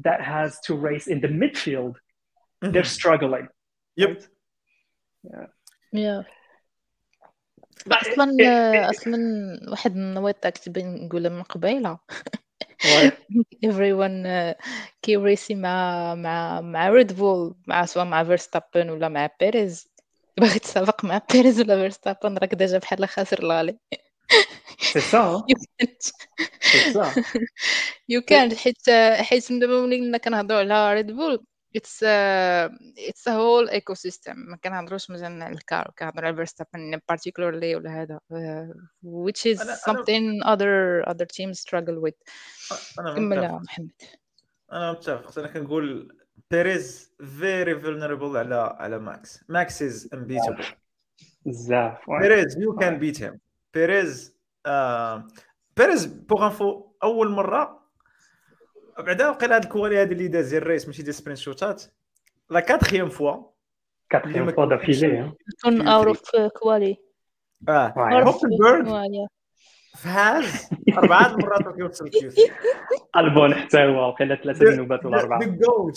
[0.04, 1.94] that has to race in the midfield,
[2.62, 3.48] they're struggling.
[3.96, 4.10] Yep.
[4.10, 4.28] right?
[5.24, 5.48] Yeah.
[5.92, 6.22] Yeah.
[7.86, 9.18] But اصلا it- it- اصلا
[9.72, 12.00] واحد من النويط كنت نقولها من قبيله
[12.84, 13.12] Ouais.
[13.66, 14.56] everyone uh,
[15.02, 19.90] كيوريسي مع مع مع ريد بول مع سواء مع فيرستابن ولا مع بيريز
[20.40, 23.78] باغي تسابق مع بيريز ولا فيرستابن راك ديجا بحال خاسر الغالي
[24.95, 25.43] C'est ça, hein?
[25.51, 26.03] you can't
[26.71, 27.05] c'est ça.
[28.13, 31.45] you can't حيت حيت من دابا ملي كنا كنهضروا على Red Bull
[31.79, 32.71] it's a,
[33.11, 34.35] it's a whole ecosystem.
[34.37, 39.59] ما كنهضروش مثلا على ال car كنهضروا على فيرستابن particularly ولا هذا uh, which is
[39.59, 42.15] أنا- أنا- something other other teams struggle with.
[42.99, 43.91] أنا كمل متفق يا محمد
[44.73, 46.17] أنا متفق أنا كنقول
[46.51, 50.65] بيريز very vulnerable على على ماكس ماكس is unbeatable
[51.47, 52.21] بزاف ouais.
[52.23, 53.41] بيريز you can beat him
[53.75, 54.34] بيريز
[54.67, 55.27] آه،
[55.77, 57.85] بيريز بوغ انفو أول مرة
[58.99, 61.83] بعدا وقيلا هاد الكوالي هادي اللي داز الريس ماشي ديال سبرينت شوتات
[62.51, 63.35] لا كاتخيام فوا.
[63.35, 63.55] Hein.
[65.59, 65.87] تكون Q3.
[65.87, 66.21] out of
[66.61, 66.97] quality
[67.69, 67.89] آه.
[67.91, 69.29] Quality.
[69.97, 72.53] فاز أربعة المرات وكيوصل كيو 3
[73.17, 75.97] ألبون حتى هو وقيلا ثلاثة دنوبات ولا اربعه ذا جوت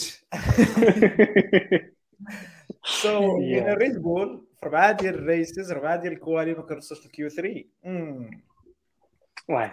[2.84, 8.47] سو ريد بول في أربعة ديال الريسز أربعة ديال الكوالي ما كنوصلش لكيو 3 ouais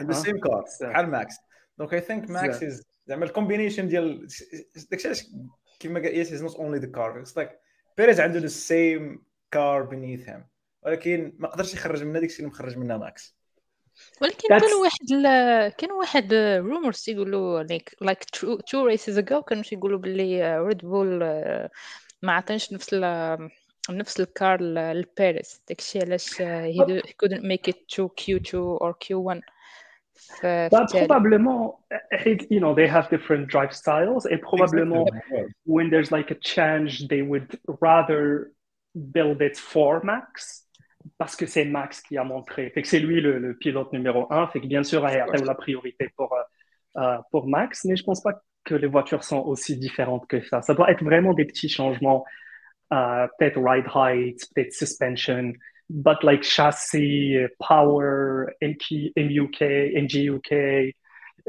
[0.03, 0.13] the.
[0.13, 0.65] same car.
[0.81, 1.35] بحال ماكس
[1.77, 2.65] donc I think ماكس
[3.07, 4.27] زعما ال combination ديال
[4.91, 5.23] داكشي علاش
[5.79, 7.59] كيما قال yes is not only the car it's like
[7.97, 10.45] بيريز عنده the same car beneath him
[10.83, 13.35] ولكن ما قدرش يخرج منها داكشي اللي مخرج منها ماكس
[14.21, 15.23] ولكن That's- كانوا واحد ال...
[15.75, 18.23] كانوا واحد rumors تيقولوا like like
[18.71, 21.19] two races ago كانوا تيقولوا باللي Red Bull
[22.21, 23.49] ما عطانش نفس ال...
[23.89, 28.53] نفس ال car ل- لبيريز داكشي علاش he do- he couldn't make it to Q2
[28.81, 29.39] or Q1
[30.41, 34.25] Bah, But probablement, eh, eh, you know, they have different drive styles.
[34.29, 35.53] et probablement, exactly.
[35.65, 38.51] when there's like a change, they would rather
[38.93, 40.65] build it for Max
[41.17, 42.69] parce que c'est Max qui a montré.
[42.71, 44.47] Fait que c'est lui le, pilote numéro un.
[44.47, 48.21] Fait que bien sûr, ARM la priorité pour, euh, euh, pour Max, mais je pense
[48.21, 50.61] pas que les voitures sont aussi différentes que ça.
[50.61, 52.25] Ça doit être vraiment des petits changements,
[52.93, 55.53] euh, peut-être ride height, peut-être suspension.
[55.89, 60.93] But like chassis, uh, power, MK, MUK, MGUK,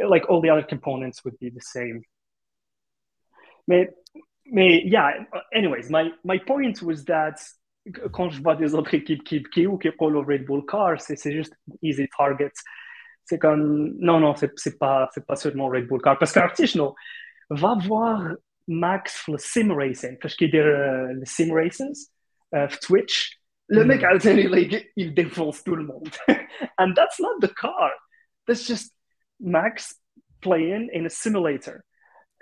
[0.09, 2.03] like all the other components would be the same.
[3.67, 3.89] Mais,
[4.47, 7.41] mais yeah, anyways, my, my point was that
[8.13, 11.01] quand je vois des autres équipes qui, qui ou qui roulent au Red Bull car,
[11.01, 12.53] c'est c'est juste easy targets.
[13.25, 16.19] C'est comme, non, non, c'est c'est pas, c'est pas seulement Red Bull car.
[16.19, 16.35] Parce
[16.77, 16.95] non,
[17.51, 18.35] va voir
[18.69, 22.13] Max le sim racing, parce qu'il dit euh, le sim races,
[22.55, 23.39] euh, Twitch.
[23.69, 23.87] Le mm-hmm.
[23.87, 26.09] mec à like, il défonce tout le monde.
[26.79, 27.91] and that's not the car.
[28.47, 28.93] That's just
[29.41, 29.95] Max
[30.41, 31.85] playing in a simulator.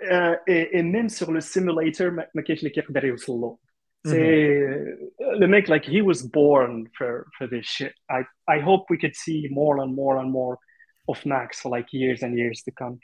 [0.01, 3.57] Uh, et, et, même sur le simulator, ma kiex li kieqdar yewsel lahu.
[4.05, 7.93] Le mec, like, he was born for, for this shit.
[8.09, 10.59] I, I hope we could see more and more and more
[11.07, 12.99] of Max for like years and years to come.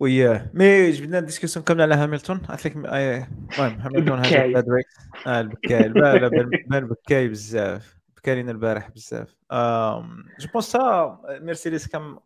[0.00, 4.52] وياه مي جبنا الديسكسيون كامله على هاملتون اثليك المهم هاملتون هذا البكاي.
[4.52, 4.66] باد
[5.26, 5.88] آه البكاي.
[5.88, 6.28] لا لا
[6.68, 7.96] بان بكاي بزاف.
[8.16, 9.36] بكى لينا البارح بزاف.
[10.40, 12.16] je pense تا مرسيدس كان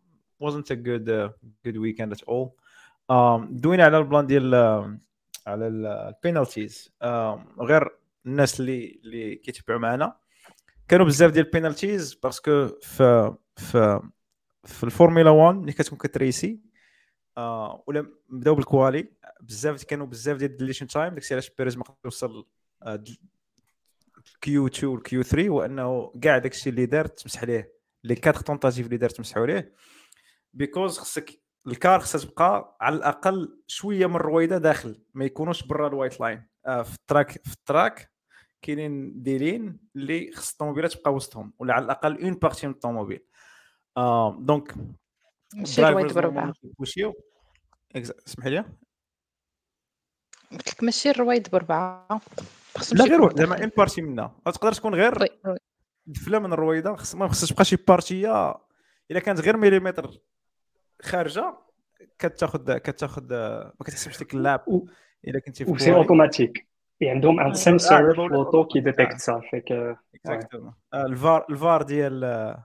[0.43, 1.29] wasn't a good uh,
[1.67, 2.49] good weekend at all.
[3.11, 4.55] um, دوينا على ال plan ديال
[5.47, 6.93] على ال penalties
[7.59, 7.89] غير
[8.25, 10.15] الناس اللي اللي كيتبعوا معنا.
[10.87, 14.01] كانوا بزاف ديال ال penalties parce que في في
[14.63, 16.59] في الفورمولا 1 ملي كتكون كتريسي
[17.37, 19.13] آه ولا بداو بال quali.
[19.41, 22.47] بزاف كانوا بزاف ديال ال deletion time داكشي علاش بيريز ما قدرش يوصل
[24.41, 28.85] Q 2 وال Q 3 وانه كاع داكشي اللي دار تمسح عليه les quatre tentatives
[28.85, 29.73] اللي دار تمسحوا عليه
[30.53, 35.87] because خصك ال car خصها تبقى على الأقل شوية من الرويده داخل ما يكونوش برا
[35.87, 36.47] ال white line.
[36.65, 38.11] آه في ال track في ال track
[38.61, 43.25] كاينين des lignes اللي خص الطوموبيلات تبقى وسطهم ولا على الأقل une partie من الطوموبيل.
[43.97, 44.73] آه donc
[45.55, 46.11] ماشي الرويد
[47.97, 48.65] exa- اسمح لي
[50.51, 52.21] قلت لك ماشي الرويد بربعة
[52.77, 53.63] خصهم لا غير واحد زعما.
[53.63, 55.57] une partie منها تقدر تكون غير روي- روي.
[56.05, 58.55] دفله من الرويدة خص ما خصهاش تبقى شي partie
[59.11, 60.11] إلا كانت غير مليمتر
[61.01, 61.57] خارجة
[62.19, 63.29] كتاخذ كتاخذ
[63.79, 64.87] ما كتحسبش ديك ال lap
[65.27, 66.03] إلا كنتي في ال quali.
[66.07, 66.61] automatique.
[67.03, 69.41] Et عندهم un Ah, sensor ah, في l'auto qui détecte ça.
[69.51, 70.73] Fait que, Exactement.
[70.93, 72.63] آه، ال VAR ال VAR ديال آه،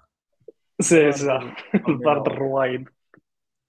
[0.81, 1.55] سي سا
[1.89, 2.89] البرد الروايد.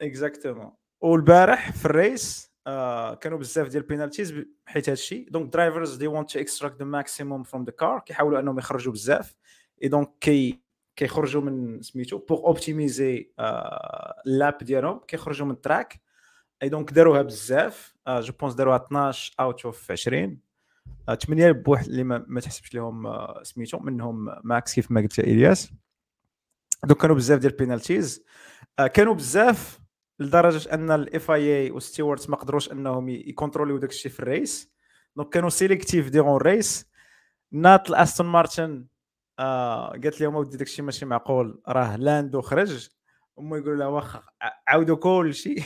[0.01, 4.33] exactement والبارح في ال race آه كانوا بزاف ديال ال penalties
[4.65, 8.57] حيت هادشي donc drivers they want to extract the maximum from the car كيحاولوا أنهم
[8.57, 9.35] يخرجوا بزاف.
[9.83, 10.61] et donc كي
[10.95, 13.31] كيخرجوا من سميتو pour optimiser
[14.27, 16.01] ال lap ديالهم كيخرجوا من ال track.
[16.63, 17.95] et donc داروها بزاف.
[18.09, 20.39] je pense داروها 12 out of 20
[21.25, 25.71] 8 بواحد اللي ما, ما تحسبش لهم آه، سميتو منهم ماكس كيف ما قلت إلياس.
[26.85, 28.25] donc كانوا بزاف ديال ال penalties.
[28.79, 29.79] آه، كانوا بزاف
[30.19, 34.71] لدرجة أن ال FIA و stewards ما قدروش أنهم يكونتروليو داك الشيء في ال race.
[35.15, 36.87] donc كانوا sélectifs durant ال race.
[37.51, 38.87] ناضت ال Aston Martin
[39.39, 42.89] آه قالت لهم أودي داك الشيء ماشي معقول راه لاندو خرج
[43.37, 44.23] هما يقولوا لها واخا
[44.67, 45.63] عاودوا كل شيء.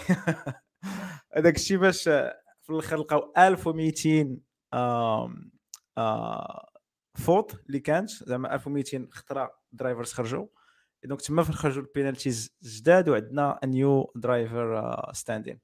[1.38, 4.38] هذاك الشيء باش في الآخر لقاو 1200
[4.74, 5.34] آه
[5.98, 6.70] آه
[7.16, 8.10] faute اللي كانت.
[8.10, 10.48] زعما 1200 خطرة drivers خرجوا.
[11.04, 15.60] donc تما فين خرجوا ال penalties جداد وعندنا new driver standing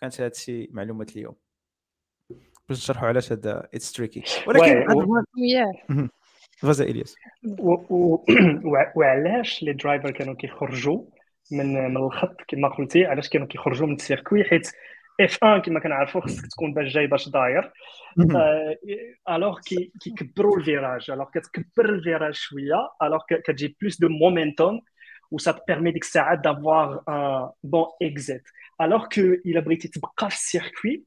[0.00, 1.34] كانت هذا الشيء معلومات اليوم.
[2.68, 4.86] باش نشرحوا علاش هذا it's tricky ولكن
[6.58, 7.14] vas-y إلياس
[8.96, 11.04] وعلاش les drivers كانوا كيخرجوا
[11.52, 14.72] من من الخط كما قلتي؟ علاش كانوا كيخرجوا من ال circuit؟ حيت
[15.20, 17.72] F1 كما كنعرفوا خصك تكون باش جاي باش داير
[19.28, 19.60] alors
[20.04, 24.80] كيكبروا ال virage alors كتكبر ال virage شوية alors كتجي plus de momentum
[25.30, 28.42] et ça permet ديك الساعة d'avoir un bon exit
[28.80, 31.04] alors que الا بغيتي تبقى في ال circuit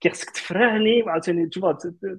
[0.00, 1.64] كيخصك تفريني عاوتاني تشوف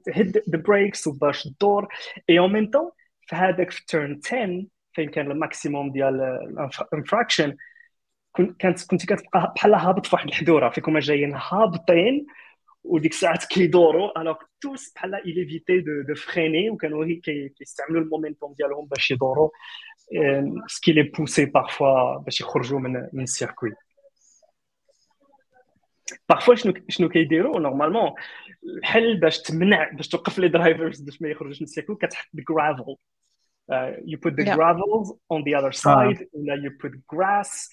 [0.05, 1.87] to hit the brakes وباش تدور
[2.29, 2.91] et en même temps
[3.21, 6.21] في هذاك في turn 10 فين كان الماكسيموم ديال
[6.93, 7.55] ال infractions
[8.59, 12.25] كانت كنت كتبقى بحال هابط في واحد الحدوره فيكم جايين هابطين
[12.83, 14.21] وديك الساعات كيدوروا.
[14.21, 17.15] alors tous بحال ils évitaient de de freiner وكانوا هي
[17.57, 19.49] كيستعملوا ال momentum ديالهم باش يدوروا.
[20.67, 23.71] ce qui les pousse parfois باش يخرجوا من من ال circuit
[26.29, 28.11] parfois شنو شنو كيديروا؟ normalement
[28.77, 32.44] الحل باش تمنع باش توقف les drivers باش ما يخرجوش من ال circuit كتحط ال
[32.44, 32.95] gravel
[33.71, 34.55] Uh, you put the yeah.
[34.55, 36.25] gravels on the other side ah.
[36.33, 37.69] ولا you put grass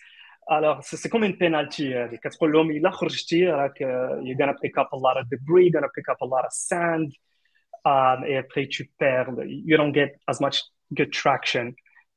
[0.47, 1.93] Alors, c'est comme une penalty.
[2.23, 3.79] كتقول لهم إلا خرجتي راك
[4.23, 6.51] you're gonna pick up a lot of debris, you're gonna pick up a lot of
[6.51, 7.11] sand,
[7.85, 11.73] um, et après tu perds, you don't get as much good traction.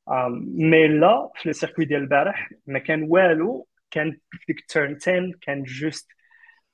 [0.06, 4.18] Um, mais là, في السيركوي ديال البارح ما كان والو كان
[4.48, 6.08] ديك turn 10 كان juste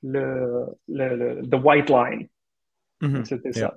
[0.03, 2.27] le, le, le, the white line.
[3.03, 3.23] Mm -hmm.
[3.25, 3.71] C'était ça.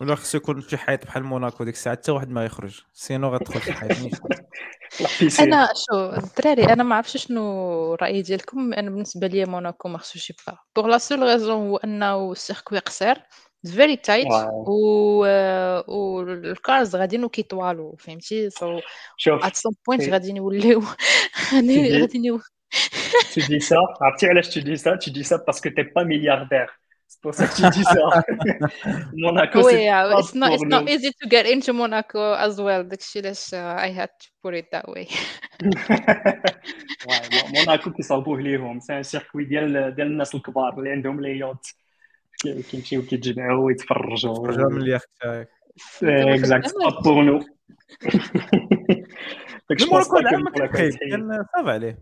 [0.00, 2.80] ولا خصو يكون شي حيط بحال موناكو ديك الساعة حتى واحد ما يخرج.
[2.92, 8.72] سينو غتدخل في الحيط أنا شو الدراري أنا ما عرفتش شنو الراي ديالكم.
[8.74, 10.64] أنا بالنسبة لي موناكو ما خصوش يبقى.
[10.76, 13.16] pour la seule raison هو أنه ال circuit قصير
[13.66, 14.26] very tight
[14.66, 15.24] و
[15.88, 18.80] وال cars غاديين كيطوالوا فهمتي؟ so
[19.28, 20.82] at some point غاديين يوليو
[21.54, 22.40] غاديين
[23.34, 26.04] Tu dis ça, عرفتي علاش tu dis ça؟ Tu dis ça parce que t'es pas
[26.04, 26.70] milliardaire.
[27.06, 28.22] C'est pour ça que tu dis ça.
[29.24, 32.82] Monaco, oh, yeah, it's not it's not easy to get into Monaco as well.
[32.82, 35.08] داكشي علاش I had to put it that way.
[37.54, 41.66] موناكو كيصاوبوه ليهم c'est un circuit ديال ديال الناس الكبار اللي عندهم les yachts
[42.70, 45.48] كيمشيو كيتجمعوا ويتفرجوا يتفرجوا من اليخت تاعك
[46.02, 47.40] exact pour nous
[49.70, 51.98] داكشي موناكو العام كان صعب عليه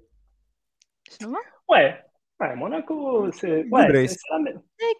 [1.20, 1.38] شنو؟
[1.68, 2.11] واه
[2.42, 3.62] موناكو c'est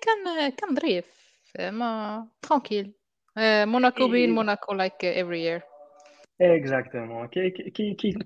[0.02, 1.04] كان كان ظريف
[1.60, 2.92] mais tranquille
[3.38, 5.62] Monaco being Monaco like every year
[6.40, 7.28] exactement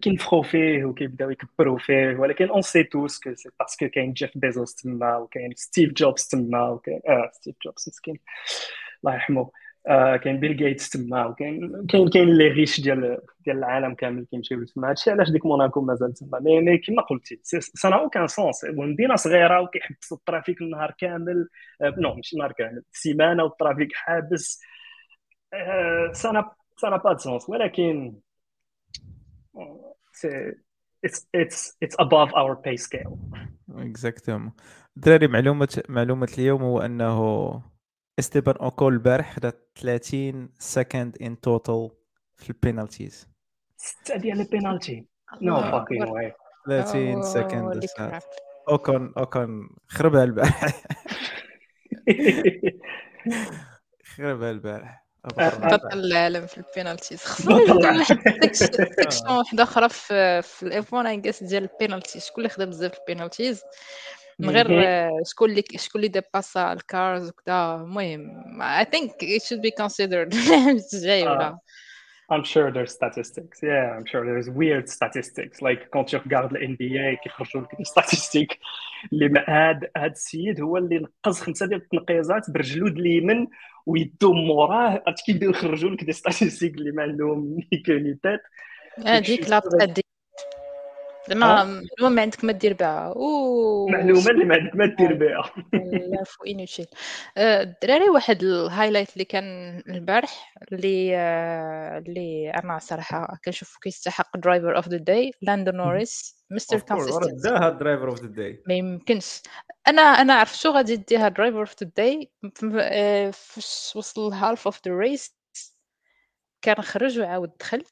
[0.02, 4.30] كينفخوا فيه وكيبداو يكبروا فيه ولكن on sait tous que c'est parce que كاين جيف
[4.34, 8.18] بيزوس تما وكاين ستيف جوبز تما وكاين آه ستيف جوبز مسكين
[9.04, 9.50] الله يرحمه
[9.88, 14.64] آه كاين بيل جيتس تما وكاين كاين كاين les riches ديال ديال العالم كامل كيمشيو
[14.64, 16.40] تما هادشي علاش ديك موناكو مازال تما.
[16.40, 16.80] مي مي
[17.10, 21.48] قلتي ça a aucun sens مدينه صغيرة وكيحبسوا ال trafic النهار كامل.
[21.82, 24.60] آه non ماشي النهار كامل سيمانة وال trafic حابس.
[25.54, 28.16] آه ça ça a pas sens ولكن
[30.12, 30.52] c'est
[31.06, 33.16] it's it's above our pay scale.
[33.70, 34.50] Exactement.
[34.96, 37.75] دراري معلومة معلومة اليوم هو أنه
[38.18, 41.90] استيبان أوكون البارح خدا 30 seconds in total
[42.36, 43.28] في ال penalties.
[43.76, 45.06] ستة ديال ال penalty.
[45.42, 46.32] no fucking way
[46.66, 47.86] 30 seconds
[48.68, 50.64] أوكون أوكون خربها البارح.
[54.16, 55.06] خربها البارح.
[55.24, 57.24] بطل العالم في ال penalties.
[57.24, 58.04] خصنا
[58.52, 62.24] section واحدة أخرى في في ال F1 I guess ديال ال penalties.
[62.24, 63.62] شكون اللي خدا بزاف ال penalties.
[64.38, 64.66] من غير
[65.24, 70.34] شكون اللي شكون اللي ديباسا ال cars وكذا المهم I think it should be considered
[70.94, 71.58] الجاي ولا.
[72.28, 73.56] I'm sure there's statistics.
[73.62, 75.56] Yeah, I'm sure there's weird statistics.
[75.62, 78.56] Like quand tu regardes ال NBA كيخرجوا لك statistics
[79.12, 83.48] اللي هاد هاد السيد هو اللي نقص خمسة ديال التنقيزات برجلو اليمين
[83.86, 85.04] ويدو موراه.
[85.26, 88.40] كيبداو يخرجوا لك دي statistics اللي ما عندهم ni queue ni tête
[89.06, 89.60] هذيك لا
[91.28, 91.62] زعما
[91.98, 93.14] المهم ما عندك ما دير بها.
[93.90, 95.50] معلومة اللي ما عندك ما دير بها.
[96.12, 96.86] l'info inutile
[97.38, 101.16] الدراري واحد ال highlight اللي كان البارح اللي
[101.98, 108.08] اللي أنا صراحة كنشوفو كيستحق driver of the day لاندو نوريس mister consistency داها driver
[108.08, 109.42] of the day ما يمكنش.
[109.88, 112.30] أنا أنا عرفت شو غادي ديها driver of the day
[113.32, 115.36] فاش وصل half of the race
[116.62, 117.84] كان خرج وعاود دخل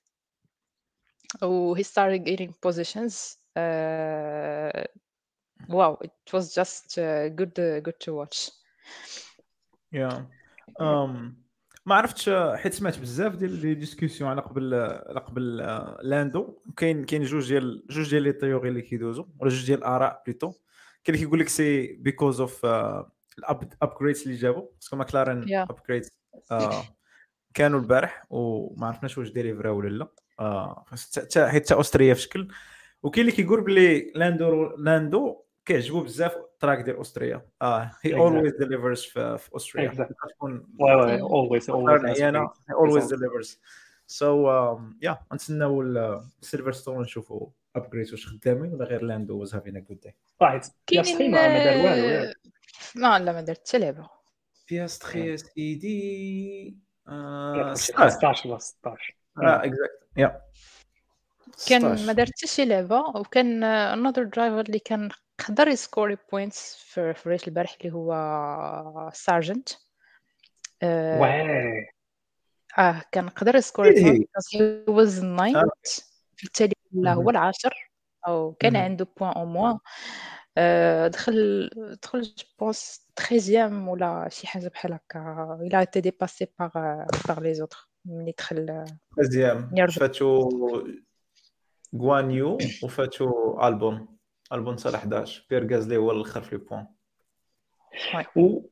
[1.43, 3.15] و he started getting positions
[3.57, 4.85] uh,
[5.69, 8.51] wow it was just uh, good uh, good to watch.
[9.93, 10.23] Yeah.
[10.81, 11.45] Um,
[11.87, 15.57] ما عرفتش حيت سمعت بزاف ديال les discussions على قبل على قبل
[16.03, 20.23] لاندو كاين كاين جوج ديال جوج ديال les théories اللي كيدوزو ولا جوج ديال الاراء
[20.27, 20.53] plutôt
[21.05, 22.67] كاين اللي كيقول لك c'est because of
[23.39, 26.11] ال upgrades اللي جابوا parce que ماكلارن upgrades
[27.55, 30.09] كانوا البارح وما عرفناش واش deliver او ولا لا.
[30.41, 30.85] آه.
[31.37, 32.49] حيت أوستريا في شكل
[33.03, 37.47] وكاين اللي كيقول بلي لاندو لاندو كيعجبو بزاف ال track ديال أوستريا.
[37.63, 40.09] آه he always delivers في, في أوستريا.
[40.35, 42.23] تكون oui oui always always
[42.71, 43.61] always delivers
[44.07, 44.49] so
[45.03, 50.01] yeah نتسناو السيلفر ستون نشوفوا upgrade واش خدامين ولا غير لاندو was having a good
[50.01, 52.33] day right بياستري ما دار والو
[52.95, 54.09] ما لا ما درت حتى لعبة.
[54.71, 56.77] بياستري سيدي
[57.75, 60.41] 16 ولا 16 آه exact yeah.
[61.69, 65.09] كان ما دار حتى شي لعبة وكان another driver اللي كان
[65.49, 69.69] قدر ي scorer points في ال race البارح اللي هو سارجنت
[70.83, 71.85] آه
[73.13, 75.87] كان قدر ي scorer points he was ninth
[76.37, 77.91] في التالي ولا هو العاشر.
[78.27, 79.79] أو كان عنده point au moins
[81.09, 81.71] دخل
[82.03, 85.59] دخل je pense treizième ولا شي حاجة بحال هكا.
[85.61, 86.73] il a été dépassé par
[87.29, 87.94] par les autres.
[88.05, 88.85] ملي دخل
[89.17, 90.51] تريزيام فاتو
[91.97, 94.09] غوانيو وفاتو البون
[94.53, 96.87] البون صالح 11 بير غازلي هو الآخر في لي بوان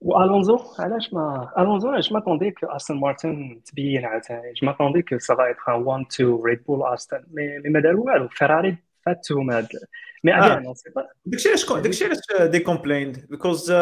[0.00, 5.34] والونزو علاش ما الونزو علاش ما طوندي كو استون مارتن تبين عاوتاني ماتوندي كو سا
[5.34, 8.28] فا اتر 1 2 ريد بول استون مي ما داروا والو.
[8.28, 8.76] فيراري
[9.06, 9.68] فاتهم هاد
[10.24, 10.32] مي
[10.96, 13.72] با داكشي علاش داكشي علاش دي كومبليند بيكوز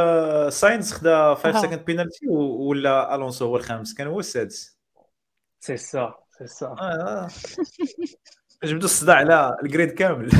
[0.49, 4.80] ساينز خدا 5 second penalty ولا الونسو هو الخامس؟ كان هو السادس.
[5.61, 7.29] سي سا سي سا
[8.65, 10.31] جبدوا الصداع على ال grid كامل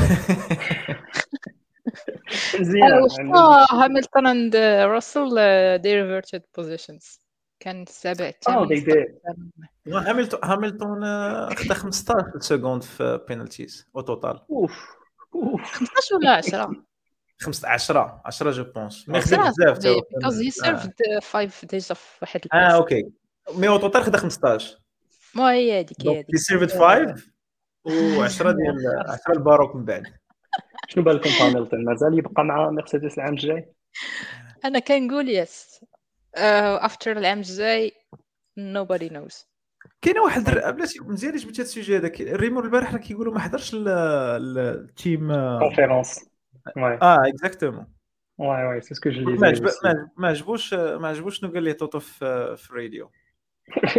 [2.59, 3.07] مزيان
[3.71, 5.29] Hamilton and راسل
[5.81, 7.19] they reverted positions.
[7.59, 8.35] كان السابع did.
[9.87, 11.03] Hamilton Hamilton
[11.55, 14.95] خدا 15 secondes في penalties au total of
[15.35, 16.83] of 15 ولا 10
[17.65, 20.93] 10 10 je pense mais خدا بزاف because he served
[21.23, 23.11] 5 days of واحد آه أوكي
[23.55, 24.80] mais au total خدا 15
[25.35, 27.15] ما هي هذيك هي هذيك he served 5
[27.87, 28.75] و10 ديال
[29.09, 30.03] 10 الباروك من بعد.
[30.87, 33.73] شنو بالكم Hamilton مازال يبقى مع مرسيدس العام الجاي؟
[34.65, 35.85] أنا كنقول yes
[36.35, 37.91] after العام الجاي
[38.59, 39.45] nobody knows.
[40.01, 42.21] كاينة واحد بلاتي مزيان جبت هذا ال sujet هذاك.
[42.21, 45.27] vraiment البارح راه كيقولوا ما حضرش ال team
[45.59, 46.25] conférence
[46.77, 49.31] آه exactement ouais ouais c'est ce que je
[50.17, 53.11] ما عجبوش ما عجبوش شنو قال لي توتو في في الراديو.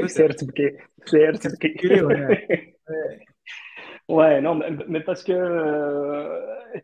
[0.07, 1.75] سير تبكي سير تبكي
[4.09, 6.81] Ouais, non, mais, mais parce que euh,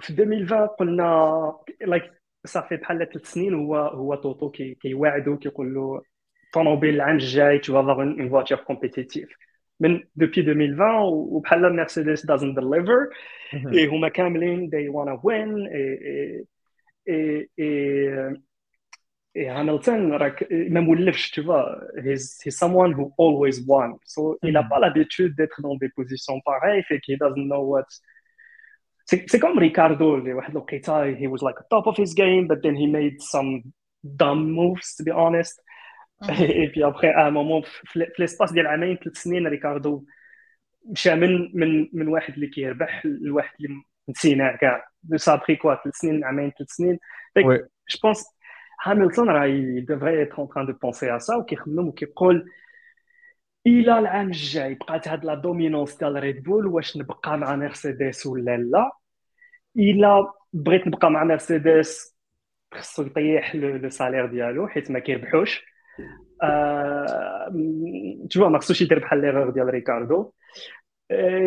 [0.00, 2.10] في 2020 قلنا like
[2.46, 6.02] صافي بحال ثلاث سنين هو هو توتو كي كيواعدو كيقول له
[6.52, 9.28] طوموبيل العام الجاي tu vas avoir une, une voiture compétitive
[9.80, 13.10] من depuis 2020 وبحال مرسيدس doesn't deliver
[13.52, 16.46] et هما كاملين they wanna win et et
[17.06, 18.08] et, et et
[19.37, 24.47] Hamilton راك ما مولفش tu vois he's, he's someone who always won so mm.
[24.47, 27.87] il n'a pas l'habitude d'être dans des positions pareilles fait qu'il doesn't know what
[29.05, 32.75] c'est comme Ricardo اللي واحد الوقيته he was like top of his game but then
[32.75, 33.63] he made some
[34.03, 35.61] dumb moves to be honest
[36.29, 40.05] et puis après à un moment في l'espace ديال عامين ثلاث سنين ريكاردو
[40.85, 44.85] مشى من من من واحد اللي كيربح لواحد اللي نسيناه كاع
[45.15, 46.99] سا بري كوا ثلاث سنين عامين ثلاث سنين
[47.37, 47.57] جو
[48.03, 48.32] بونس
[48.82, 52.50] Hamilton راه devrait être en train de penser à ça وكيخمم وكيقول
[53.66, 58.56] إلى العام الجاي بقات هاد la dominance ديال ريد بول واش نبقى مع مرسيدس ولا
[58.56, 58.90] لا
[59.76, 62.16] إلى بغيت نبقى مع مرسيدس
[62.74, 65.64] خصو يطيح le salaire ديالو حيت ما كيربحوش
[68.30, 70.32] تو ما خصوش يدير بحال ليغور ديال ريكاردو آه،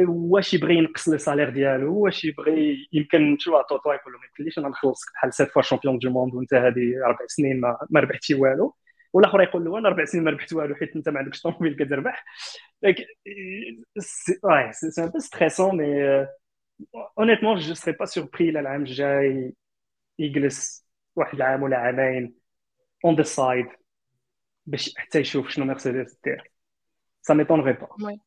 [0.07, 4.59] واش يبغي ينقص le salaire ديالو؟ واش يبغي يمكن شو توتو يقول له ما يمكنليش
[4.59, 8.35] أنا نخلصك بحال sept fois champion du monde وأنت هذه أربع سنين ما, ما ربحتي
[8.35, 8.75] والو؟
[9.13, 12.25] والآخر يقول له أنا أربع سنين ما ربحت والو حيت أنت ما عندكش طوموبيل كتربح.
[12.83, 12.95] donc
[13.99, 16.27] c'est un peu stressant mais
[17.19, 19.53] honnêtement je serais pas surpris إلى العام الجاي
[20.19, 22.35] يجلس واحد العام ولا عامين
[23.05, 23.67] on the side
[24.65, 26.51] باش حتى يشوف شنو مرسيدس دير
[27.21, 28.17] ça m'étonnerait pas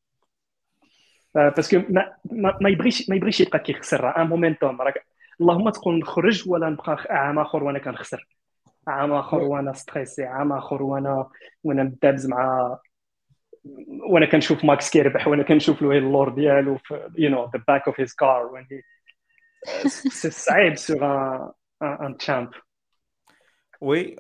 [1.35, 4.17] parce que ما, ما, ما يبغيش ما يبغيش يبقى كيخسر.
[4.17, 5.07] un moment راك
[5.41, 8.29] اللهم تقول نخرج ولا نبقى عام آخر وأنا كنخسر.
[8.89, 11.27] عام آخر وأنا stressé عام آخر وأنا
[11.65, 12.79] وأنا مدابز مع
[14.11, 18.01] وأنا كنشوف ماكس كيربح وأنا كنشوف له اللور ديالو في يو نو ذا باك اوف
[18.01, 18.83] هيز كار وين هي
[20.31, 21.05] صعيب سوغ
[21.83, 22.51] ان تشامب
[23.81, 24.17] وي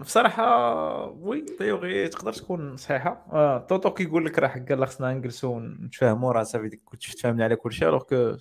[0.00, 3.26] بصراحة وي تيوغي تقدر تكون صحيحة.
[3.32, 7.72] آه توتو كيقول لك راه قال خصنا نجلسوا نتفاهموا راه صافي كنت تفهمني على كل
[7.72, 8.36] شيء الوغ كو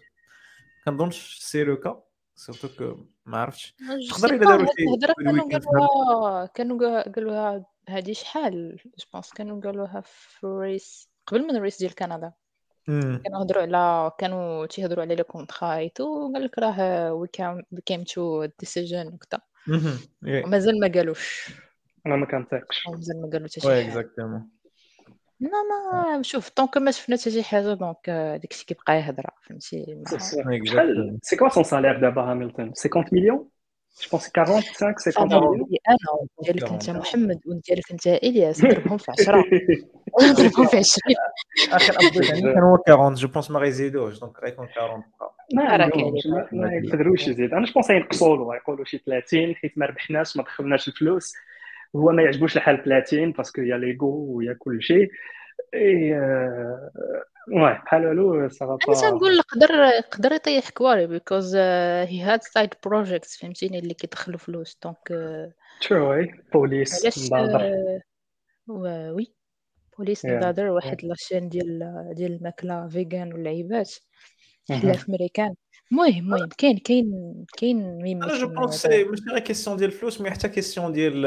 [0.85, 2.03] كنظنش سي لو كا
[2.35, 3.75] سورتو كو ما عرفتش.
[4.09, 4.83] تقدر إلا داروا شي
[6.53, 11.95] كانوا قالوها هذه شحال؟ je pense كانوا قالوها في race قبل من ال race ديال
[11.95, 12.33] كندا.
[12.87, 17.27] كانوا هضروا على كانوا تيهضروا على les contrats et tout قال لك راه we
[17.85, 19.41] came to decision وكذا
[20.21, 21.49] مازال ما قالوش.
[22.05, 22.87] أنا ما كنطيقش.
[22.87, 24.49] مازال ما قالوا حتى شي oui exactement
[25.39, 30.03] لا ما شوف donc ما شفنا حتى شي حاجة donc داكشي كيبقى يهضر فهمتي؟
[30.65, 33.49] شحال c'est quoi son salaire دابا هاميلتون 50 مليون
[33.99, 35.97] je pense 45 50 مليون أنا
[36.43, 39.43] ديالك انت محمد وديالك انت الياس ضربهم في 10
[40.21, 41.15] ضربهم في 20
[41.71, 45.03] اخر ابديت كان هو 40 je pense ما غيزيدوش donc غيكون 40
[46.51, 50.43] ما يقدروش يزيد أنا je pense ينقصوا له يقولوا شي 30 حيت ما ربحناش ما
[50.43, 51.33] دخلناش الفلوس
[51.95, 55.11] هو ما يعجبوش الحال 30 parce qu'il y a l'ego ويا كل شيء
[57.47, 58.49] واه بحال والو أنا
[59.01, 64.77] تنقول يقدر يقدر يطيح كواري بيكوز هي هاد سايد بروجيكتس فهمتيني اللي كيدخلوا فلوس.
[64.83, 65.07] دونك
[65.89, 67.21] ترو اي بوليس
[68.67, 69.33] وي
[69.97, 73.95] بوليس نضادر واحد لاشين ديال ديال الماكلة فيغان واللعيبات
[74.69, 75.55] حلاف أمريكان.
[75.91, 80.49] المهم المهم كاين كاين كاين أنا جو بونس ماشي غير كيسيون ديال الفلوس مي حتى
[80.49, 81.25] كيسيون ديال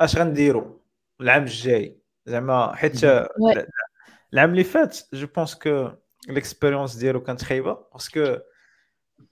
[0.00, 0.80] اش غنديرو
[1.20, 1.96] العام الجاي.
[2.26, 3.04] زعما حيت
[4.34, 5.90] العام اللي فات je pense que
[6.28, 8.36] l'expérience ديالو كانت خايبة parce que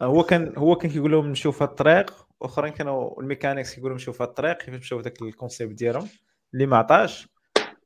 [0.03, 4.13] هو كان هو كان كيقول لهم نمشيو في الطريق وأخرين كانوا ال mechanics كيقولوا نمشيو
[4.13, 6.09] في الطريق كيفاش مشاو داك ال concept ديالهم
[6.55, 7.29] اللي ما عطاش.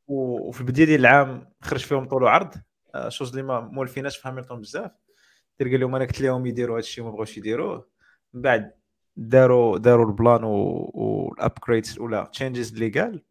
[0.07, 2.55] وفي البداية ديال العام خرج فيهم طول وعرض.
[3.09, 4.91] chose اللي ما مولفيناش في هاملتون بزاف.
[5.59, 7.89] دير قال لهم أنا قلت لهم يديروا هذا الشيء وما بغاوش يديروه.
[8.35, 8.73] من بعد
[9.17, 13.23] داروا داروا البلان وال upgrades ولا changes اللي قال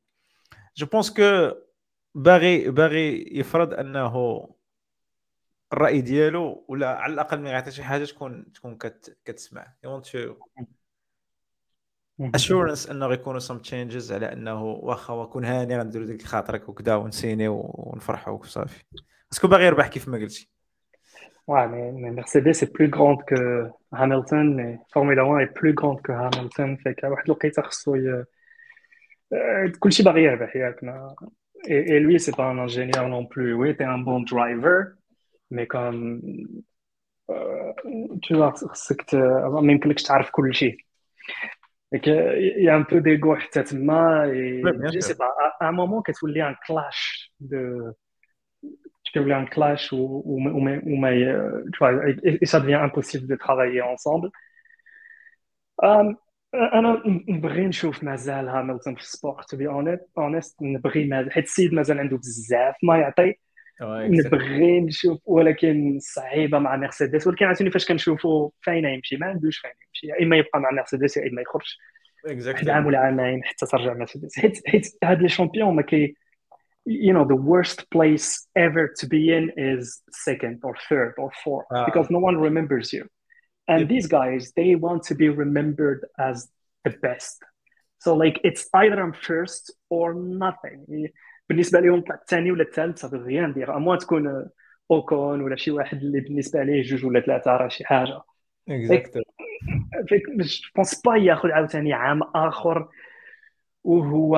[0.77, 1.51] je pense que
[2.16, 4.47] باغي باغي يفرض أنه
[5.74, 9.74] الرأي ديالو ولا على الأقل ما يعطي شي حاجة تكون تكون كت كتسمع.
[9.84, 10.36] you want to
[12.36, 17.47] assurance أنه غيكونوا سم تشينجز على أنه واخا كون هاني غنديروا ديك خاطرك وكذا ونسيني
[17.47, 18.84] ونفرحوا وصافي
[19.32, 20.49] parce que باغي يربح كيف ما قلتي.
[21.47, 26.01] Ouais, mais, mais, Mercedes est plus grande que Hamilton, mais Formula 1 est plus grande
[26.01, 26.78] que Hamilton.
[26.78, 28.24] Fait qu'à واحد الوقيته خصو
[29.80, 30.84] كلشي باغي يربح ياك
[31.64, 34.92] et, et lui c'est pas un ingénieur non plus oui t'es un bon driver
[35.50, 36.20] mais comme
[37.30, 37.72] euh,
[38.22, 40.76] tu vois خصك ما يمكنلكش تعرف كل شيء
[41.94, 45.72] Donc, il y a un peu d'ego حتى تما et je sais pas à un
[45.72, 47.94] moment كتولي un clash de
[49.16, 52.61] qu'il y a un clash ou, ou, ou, ou euh, tu vois, et, et, ça
[52.61, 54.30] devient impossible de travailler ensemble.
[55.82, 56.16] Um,
[56.53, 59.67] أنا نبغي نشوف مازال هاملتون في ال sport to be
[60.17, 63.35] honest نبغي مازال حيت السيد مازال عنده بزاف ما يعطي.
[63.81, 69.73] نبغي نشوف ولكن صعيبة مع مرسيدس ولكن عرفتوني فاش كنشوفوا فاين يمشي ما عندوش فاين
[69.87, 71.77] يمشي يا إما يبقى مع مرسيدس يا إما يخرج.
[72.47, 74.39] واحد عام ولا عامين حتى ترجع مرسيدس.
[74.39, 76.15] حيت حيت هاد les champions ما كي
[76.89, 81.67] you know the worst place ever to be in is second or third or fourth
[81.71, 81.85] ah.
[81.85, 83.05] because no one remembers you.
[83.72, 83.89] And yep.
[83.93, 86.38] these guys they want to be remembered as
[86.86, 87.38] the best.
[88.03, 89.63] So like it's either i'm first
[89.95, 90.07] or
[90.45, 90.80] nothing.
[91.49, 94.49] بالنسبة لهم طلع الثاني ولا الثالث صافي غير ندير اما تكون
[94.91, 98.22] اوكون ولا شي واحد اللي بالنسبة ليه جوج ولا ثلاثة راه شي حاجة.
[98.69, 99.23] exactly
[100.75, 102.89] pense pas ياخذ عاوتاني عام آخر.
[103.84, 104.34] وهو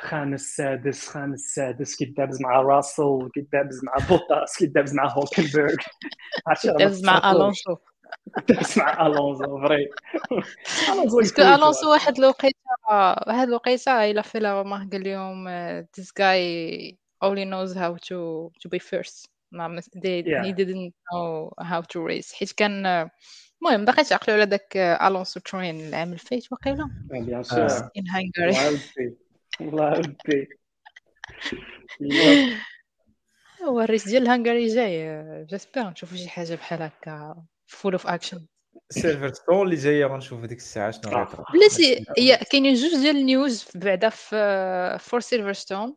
[0.00, 5.74] خامس سادس خامس سادس كيدابز مع راسل كيدابز مع بوتاس كيدابز مع هوكنبرغ.
[6.62, 7.76] كيدابز مع ألونسو.
[8.76, 9.88] مع ألونزو vrai.
[10.92, 12.56] ألونزو parce que يفوت الونسو واحد الوقيته
[13.26, 16.40] واحد الوقيته إلى في لا رماه قال لهم uh, this guy
[17.24, 19.28] only knows how to to be first.
[19.52, 20.44] ما they, Yeah.
[20.44, 22.32] he didn't know how to race.
[22.34, 22.86] حيت كان
[23.62, 27.42] المهم باقي تعقلوا على داك الونسو train العام الفايت وقيلا bien آه.
[27.42, 27.68] sûr.
[27.68, 28.56] In Hungary.
[29.60, 30.48] الله ودي
[33.64, 37.44] هو ال race ديال هنغاري جاي j'espère نشوفوا شي حاجة بحال هكا.
[37.66, 38.46] full of action
[38.90, 41.18] سيلفر ستون اللي جاية غنشوف ديك الساعة شنو.
[41.18, 45.96] غيطرا؟ بلاتي هي كاينين جوج ديال ال news بعدا في for سيلفرستون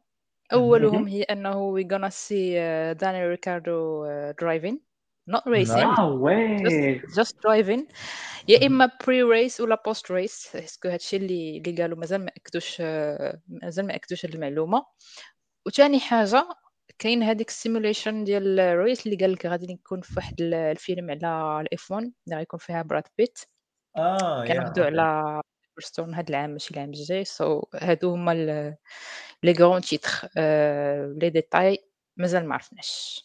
[0.53, 2.53] أولهم هي أنه we gonna see
[2.93, 4.05] داني ريكاردو
[4.41, 4.82] driving
[5.27, 7.93] not racing آه oui just driving.
[8.47, 12.32] يا اما pre race ولا post race parce que هادشي اللي اللي قالوا مازال ما
[12.38, 12.82] اكدوش
[13.47, 14.86] مازال ما اكدوش المعلومة.
[15.65, 16.47] وثاني حاجة
[16.97, 20.53] كاين هذيك ال simulation ديال ال race اللي قال لك غادي يكون في واحد ال-
[20.53, 23.39] الفيلم على ال F 1 اللي غيكون فيها براد بيت
[23.97, 27.25] آه كنعرضوا سيلفرستون هاد العام ماشي العام الجاي.
[27.25, 28.33] so هادو هما
[29.43, 30.30] les grands titres
[31.21, 31.77] les détails
[32.17, 33.23] مازال ما عرفناش.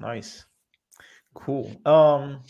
[0.00, 0.46] nice
[1.34, 2.42] cool um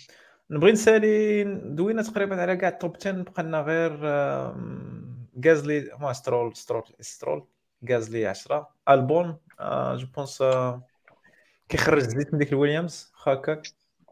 [0.51, 3.92] نبغي نسالي دوينا تقريبا على كاع ال top 10 بقى لنا غير
[5.47, 7.47] غازلي ما سترول سترول سترول
[7.90, 9.38] غازلي 10 البون
[9.94, 10.42] جو بونس
[11.68, 13.62] كيخرج زيت من ديك الويليامز هكاك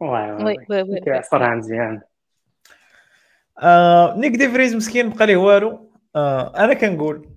[0.01, 2.01] وي وي وي وي وي كيعصرها مزيان
[4.17, 5.91] نيك دي فريز مسكين بقى ليه والو.
[6.15, 7.29] آه، أنا كنقول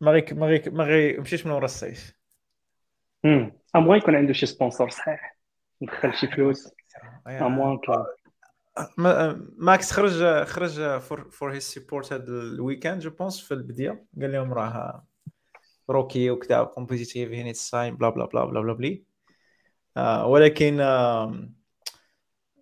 [0.00, 2.12] ما غي ما غي ما غي يمشيش من ورا السيف.
[3.24, 5.38] امم اموان يكون عنده شي سبونسور صحيح.
[5.80, 6.72] يدخل شي فلوس.
[9.58, 14.04] ماكس خرج خرج for for his support هذا ال weekend je pense في البداية.
[14.20, 15.04] قال لهم راه
[15.90, 19.04] rookie وكذا competitive هنا ساين بلا بلا بلا بلا بلا بلي
[19.96, 21.48] آه ولكن آه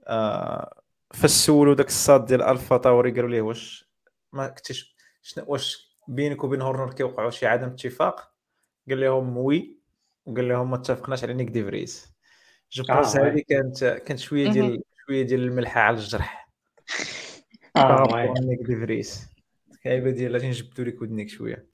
[0.07, 0.83] آه
[1.15, 3.91] فسولوا داك الصاد ديال ألفا طاوري قالوا ليه واش
[4.33, 8.33] ما كنتيش شنو واش بينك وبين هورنر كيوقعوا شي عدم اتفاق؟
[8.89, 9.79] قال لهم oui
[10.27, 12.13] وقال لهم ما اتفقناش على نيك ديفريز
[12.73, 13.17] je pense.
[13.17, 16.49] هذه كانت كانت شوية ديال شوية ديال الملحة على الجرح.
[17.77, 19.27] آه نيك ديفريز
[19.85, 21.72] كايبه ديال أجي نجبدوا لك ودنيك شوية.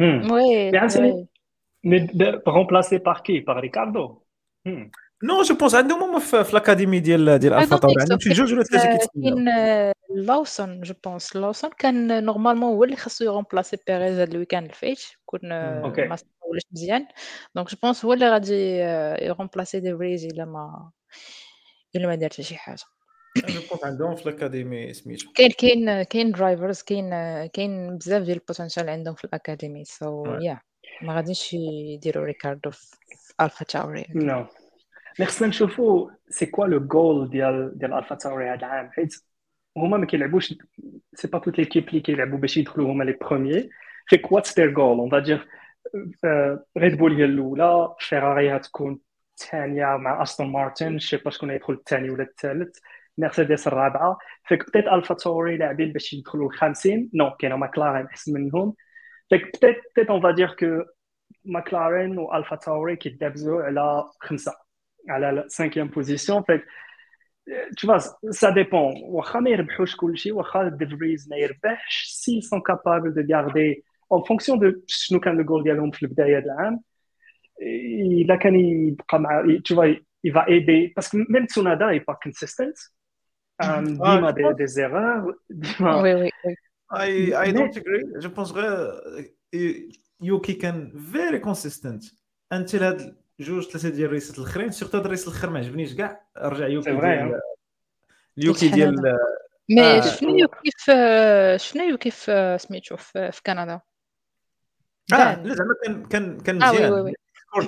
[0.00, 1.26] امم oui Mais Anthony- oui
[1.86, 3.40] Mais de- remplacé par qui?
[3.40, 4.22] Par Ricardo?
[4.68, 4.90] Hmm.
[5.24, 7.94] non je pense عندهم هما في, في ال academy ديال ديال I الفا don't طاوري
[7.94, 8.02] think so.
[8.02, 12.74] عندهم شي جوج ولا ثلاثة كاين كيتسناو كاين آه، لوسون je pense لوسون كان normalement
[12.74, 16.02] هو اللي خاصو ي remplacer بيريز هاد ال week-end الفايت كون آه، okay.
[16.04, 16.16] ما
[16.50, 17.06] ولاش مزيان
[17.54, 20.90] donc je pense هو اللي غادي آه، ي remplacer دي فريز الا ما
[21.96, 22.82] الا ما دار حتى شي حاجة
[23.84, 27.10] عندهم في ال academy سميتو كاين كاين كاين drivers كاين
[27.46, 29.84] كاين بزاف ديال ال potential عندهم في ال academy.
[29.84, 30.24] so.
[30.26, 30.60] يا
[31.02, 32.96] ما غاديش يديروا ريكاردو في
[33.40, 34.46] الفا تاوري نو
[35.20, 39.14] مي خصنا نشوفوا c'est quoi le goal ديال ديال الفا تاوري هذا العام حيت
[39.76, 40.54] هما ما كيلعبوش
[41.14, 43.70] c'est pas toutes les équipes اللي كيلعبوا باش يدخلوا هما les premiers
[44.06, 45.48] fait que what's their goal on va dire
[46.78, 49.00] ريد بول هي الأولى فيراري غتكون
[49.40, 52.78] الثانية مع استون مارتن شي با شكون غيدخل الثاني ولا الثالث.
[53.18, 54.18] مرسيدس الرابعة.
[54.44, 58.74] fait que peut-être الفا تاوري لاعبين باش يدخلوا الخامسين non كاينة ماكلارين أحسن منهم.
[59.28, 60.82] fait que peut-être peut-être on va dire que
[61.44, 64.52] ماكلارين والفا تاوري كيدابزوا على خمسة
[65.08, 66.64] على la cinquième position fait que
[67.80, 67.98] tu vois
[68.30, 69.02] ça dépend.
[69.02, 74.58] واخا ما يربحوش كلشي واخا ديفريز ما يربحش s'ils sont capables de garder en fonction
[74.58, 76.80] de شنو كان le goal ديالهم في البداية ديال العام
[78.22, 79.86] الا كان يبقى مع tu vois
[80.24, 80.92] il va aider.
[80.94, 82.80] Parce que même Tsunoda est pas consistent.
[83.84, 86.56] ديما des des erreurs ديما oui oui oui
[86.92, 89.00] I I Mais- don't agree je pense غير
[90.20, 92.04] يوكي كان very consistent
[92.52, 95.58] انت لهاد جوج ثلاثة ديال ال race ات الاخرين surtout هاد ال race الآخر ما
[95.58, 97.40] عجبنيش كاع رجع يوكي ديال
[98.38, 99.18] اليوكي ديال
[99.70, 100.00] mais آه.
[100.00, 100.92] شنو يوكي في
[101.58, 103.80] شنو يوكي في سميتو في كندا؟
[105.12, 105.42] آه.
[105.42, 106.90] لا زعما كان كان كان oui مزيان.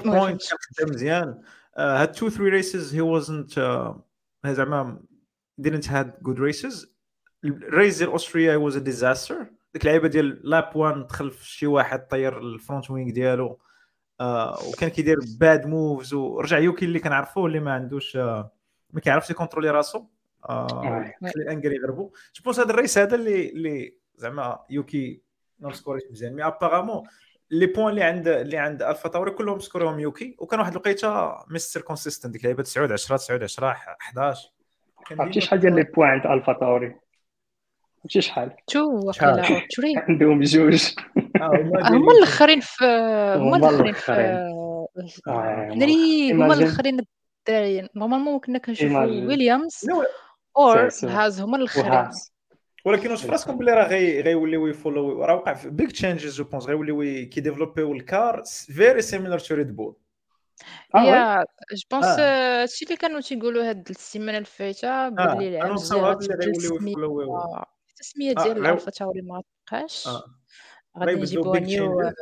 [0.05, 0.43] point.
[0.79, 1.43] كان مزيان.
[1.77, 3.53] آه، هاد two three races he wasn't
[4.47, 5.01] زعما
[5.63, 6.87] didn't had good races.
[7.45, 11.67] ال race ديال اوستريا was a disaster ديك اللعيبة ديال lap 1 دخل في شي
[11.67, 13.59] واحد طير ال front wing ديالو.
[14.21, 18.53] آه وكان كيدير bad moves ورجع يوكي اللي كنعرفوه اللي ما عندوش آه
[18.91, 20.05] ما كيعرفش يكونترولي راسو.
[20.49, 21.33] آه Ouais.
[21.33, 25.23] خلي الانجل يضربوا جو بونس هذا الريس هذا اللي اللي زعما يوكي
[25.59, 26.35] ما سكوريش مزيان.
[26.35, 27.03] مي ابارامون
[27.51, 30.37] لي بوان اللي عند اللي عند الفا تاوري كلهم سكوريهم يوكي.
[30.39, 33.69] وكان واحد الوقيته مستر كونسيستنت ديك اللعيبة 9 10 9 10
[34.01, 34.54] 11 كان
[35.11, 36.95] عرفتي شحال ديال لي بوان عند ألفا تاوري.
[38.05, 39.63] عرفتي شحال تو شحال؟
[39.97, 40.95] عندهم جوج.
[41.17, 42.85] آه، هما هما الاخرين في
[43.37, 44.13] هما الاخرين في
[45.27, 46.55] آه، دري هما.
[46.55, 47.01] الاخرين
[47.49, 49.27] الدراري نورمالمون كنا إيماجين.
[49.27, 49.91] ويليامز
[50.57, 50.89] اور.
[51.05, 52.11] هاز هما الاخرين
[52.85, 56.45] ولكن واش في راسكم بلي راه غي غيوليو يفولو راه وقع في بيج تشينجز جو
[56.45, 59.95] بونس غيوليو كيديفلوبيو الكار فيري سيميلر تو ريد بول
[60.95, 61.45] آه وي
[61.77, 62.63] جو بونس آه.
[62.63, 66.77] هادشي اللي كانوا تيقولوا هاد السيمانه الفايته باللي آه العام الجاي انونساوها بلي غتبدل غيوليو
[66.77, 70.25] السميه التسميه آه ديال غيو الفا تاوري ما تبقاش آه
[70.99, 71.23] غادي غيبدلو
[71.55, 72.19] نجيبوها بيج نيو تشينجز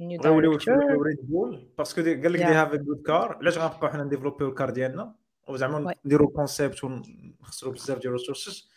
[0.00, 3.90] نيو غيوليو ريد بول باسكو دي- قال لك دي يا هاف جود كار علاش غنبقاو
[3.90, 5.14] حنا نديفلوبيو الكار ديالنا
[5.48, 8.70] وزعما وي نديرو كونسيبت ونخسروا بزاف ديال الريسورسز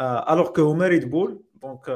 [0.00, 1.88] الوغ كو هما ريد بول دونك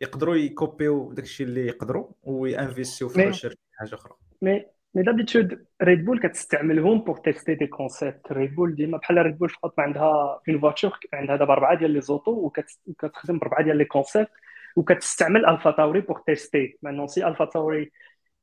[0.00, 4.12] يقدروا يكوبيو داكشي اللي يقدروا وينفيستيو في مي الريشيرش حاجة أخرى
[4.42, 9.38] مي مي دابيتود ريد بول كتستعملهم بور تيستي دي كونسيبت ريد بول ديما بحال ريد
[9.38, 13.76] بول فقط عندها اون فواتور عندها دابا اربعه ديال لي زوطو وكت- وكتخدم بربعه ديال
[13.76, 14.28] لي كونسيبت
[14.76, 17.92] وكتستعمل الفا تاوري بور تيستي مانون سي الفا تاوري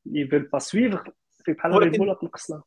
[0.06, 1.12] يفيل با سويفر
[1.46, 2.64] في بحال ريد بول تنقص لها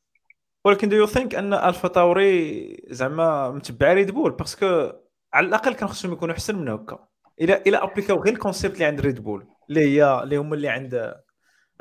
[0.64, 4.92] ولكن دو يو ثينك أن الفا تاوري زعما متبع ريد بول باسكو
[5.32, 7.06] على الأقل كان خصهم يكونوا أحسن من هكا.
[7.40, 11.14] إلى إلى ابليكاو غير الكونسيبت اللي عند ريد بول اللي هي اللي هما اللي عند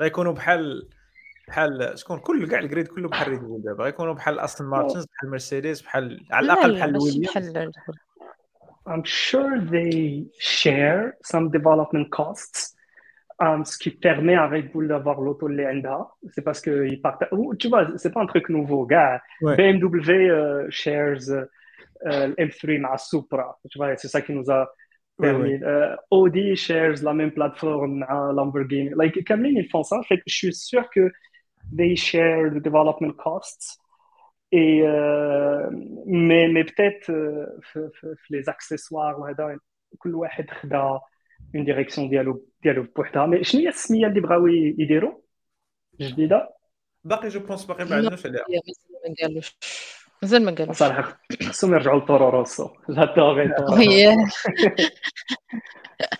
[0.00, 0.88] غيكونوا بحال
[1.47, 5.31] بحال شكون كل كاع الجريد كله بحال ريد بول دابا غيكونوا بحال استون مارتنز بحال
[5.31, 7.71] مرسيدس بحال على لا الاقل لا بحال ماشي ويليامز بحال
[8.89, 12.75] I'm sure they share some development costs,
[13.39, 16.07] um, ce qui permet à Red Bull d'avoir l'auto اللي عندها.
[16.31, 17.29] C'est parce que ils partagent.
[17.31, 19.21] ou, Tu vois, c'est pas un truc nouveau, gars.
[19.41, 19.55] Ouais.
[19.55, 23.59] BMW euh, shares euh, le M3 مع Supra.
[23.69, 24.67] Tu vois, c'est ça qui nous a
[25.19, 25.59] Oui, permis.
[25.63, 28.89] Euh, Audi shares la même plateforme مع Lamborghini.
[28.95, 30.01] Like, كاملين ils font ça.
[30.07, 31.11] Fait que je suis sûr que
[31.72, 33.78] they share the development costs.
[34.52, 35.68] Et euh,
[36.06, 39.58] mais mais peut-être euh, في, في, في les accessoires وهذا
[39.98, 41.00] كل واحد خدا
[41.56, 45.20] une direction ديالو ديالو بوحدها mais شنو هي السميه اللي بغاو يديروا
[46.00, 46.54] جديده
[47.04, 48.44] باقي je pense باقي ما non عندناش عليها
[50.21, 51.19] مازال ما قالوش مازال ما قالوش صراحه
[51.49, 54.49] خصهم يرجعوا لتورو روسو جادوري تورو وي روسو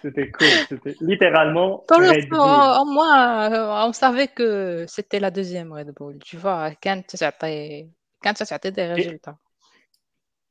[0.03, 4.49] c'était cool c'était littéralement Toro Red Rosso, Bull au moins, euh, on savait que
[4.95, 7.89] c'était la deuxième Red Bull, tu vois, كانت تعطي
[8.23, 9.37] كانت تعطي des et, résultats.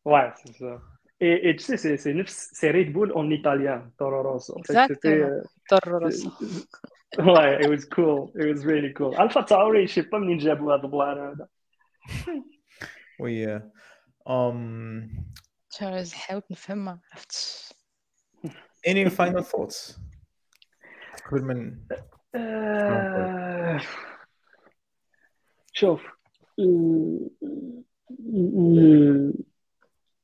[0.05, 0.73] ouais c'est ça
[1.21, 4.75] et, et tu sais c'est c'est نفس- c'est Red Bull en italien Toro Rosso Fait
[4.75, 5.29] que c'était Exactement.
[5.29, 6.29] euh, Toro Rosso.
[7.37, 10.75] ouais it was cool it was really cool Alpha Tauri je sais pas منين جابوا
[10.75, 11.47] هذا البلان هذا
[13.20, 13.62] وي
[14.30, 15.10] ام
[15.70, 17.74] شارز حاولت نفهم ما عرفتش.
[18.88, 20.00] اني فاينل ثوتس
[21.32, 21.78] قبل من
[22.36, 23.80] Euh,
[25.80, 26.08] Chauffe.
[26.60, 27.20] Euh,
[28.36, 29.32] euh,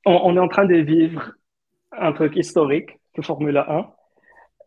[0.05, 1.21] On, on est en train de vivre
[1.91, 3.93] un truc historique في Formule 1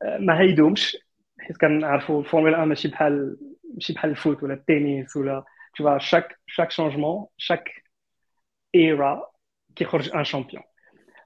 [0.02, 0.96] آه، ما هيدومش
[1.40, 3.36] حيت كنعرفوا الفورمولا 1 ماشي بحال
[3.74, 5.44] ماشي بحال الفوت ولا التنس ولا
[5.78, 7.81] tu vois chaque chaque changement chaque
[8.75, 9.21] era
[9.75, 10.63] كيخرج ان شامبيون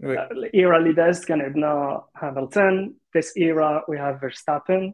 [0.03, 4.93] وي الايرا اللي دازت كان عندنا هامilton this era we have Verstappen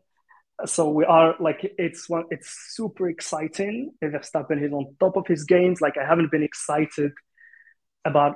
[0.66, 5.44] so we are like it's one it's super exciting Verstappen is on top of his
[5.44, 7.12] games like I haven't been excited
[8.06, 8.36] about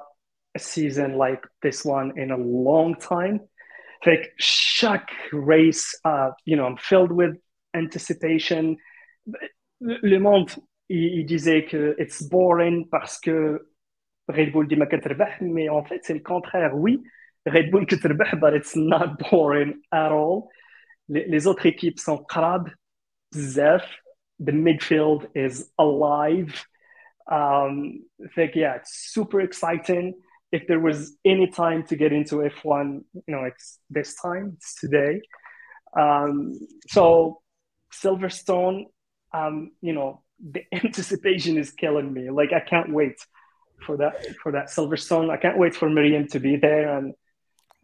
[0.59, 3.35] a season like this one in a long time
[4.05, 7.33] like chaque race uh, you know I'm filled with
[7.81, 8.63] anticipation
[9.89, 10.51] le le monde
[10.89, 13.37] il, il disait que it's boring parce que
[14.29, 17.01] Red Bull ديما كتربح mais en fait c'est le contraire oui
[17.47, 20.49] Red Bull كتربح but it's not boring at all
[21.09, 22.71] les, les autres équipes sont crades
[23.33, 23.83] bzaf
[24.39, 26.65] the midfield is alive
[27.31, 28.03] um
[28.35, 30.13] think yeah it's super exciting
[30.51, 34.75] if there was any time to get into F1 you know it's this time it's
[34.75, 35.21] today
[35.97, 36.53] um
[36.87, 37.41] so
[37.93, 38.85] Silverstone
[39.33, 40.21] um you know
[40.53, 43.19] the anticipation is killing me like I can't wait
[43.84, 45.26] For that for that Silverstone.
[45.36, 47.06] I can't wait for Miriam to be there and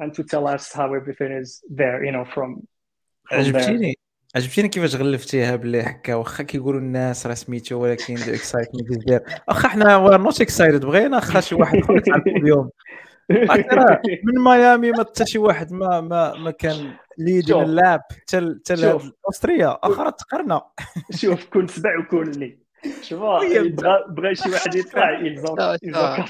[0.00, 2.50] and to tell us how everything is there, you know, from
[3.28, 3.38] from.
[3.38, 3.98] عجبتيني
[4.36, 9.68] عجبتيني كيفاش غلفتيها باللي هكا واخا كيقولوا الناس راه سميتو ولكن ذا اكسايتمنت دير واخا
[9.68, 12.70] حنا نوت اكسايتد بغينا واخا شي واحد البوديوم
[13.30, 17.50] عرفتي راه من ميامي ما حتى شي واحد ما ما ما كان ليد.
[17.50, 19.10] اللاب حتى حتى.
[19.26, 20.62] اوستريا أخرى تقرنا
[21.10, 22.61] شوف كون سبع وكولني
[23.02, 23.68] شوف وي.
[24.08, 25.20] بغى شي واحد يطلع.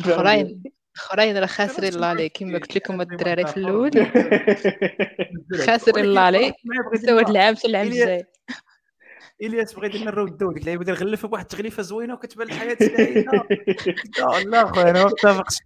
[0.01, 0.63] اخرين
[0.97, 3.91] اخرين راه خاسرين الله عليك كما قلت لكم الدراري في الأول
[5.67, 6.55] خاسرين الله عليك
[6.95, 8.27] حتى هاد العام حتى العام الجاي
[9.43, 12.77] الياس بغى يدير لنا الرود دو قلت له بغيت نغلف بواحد التغليفه زوينه وكتبان الحياة
[12.81, 15.57] سعيده قلت لا خويا أنا ما متفقش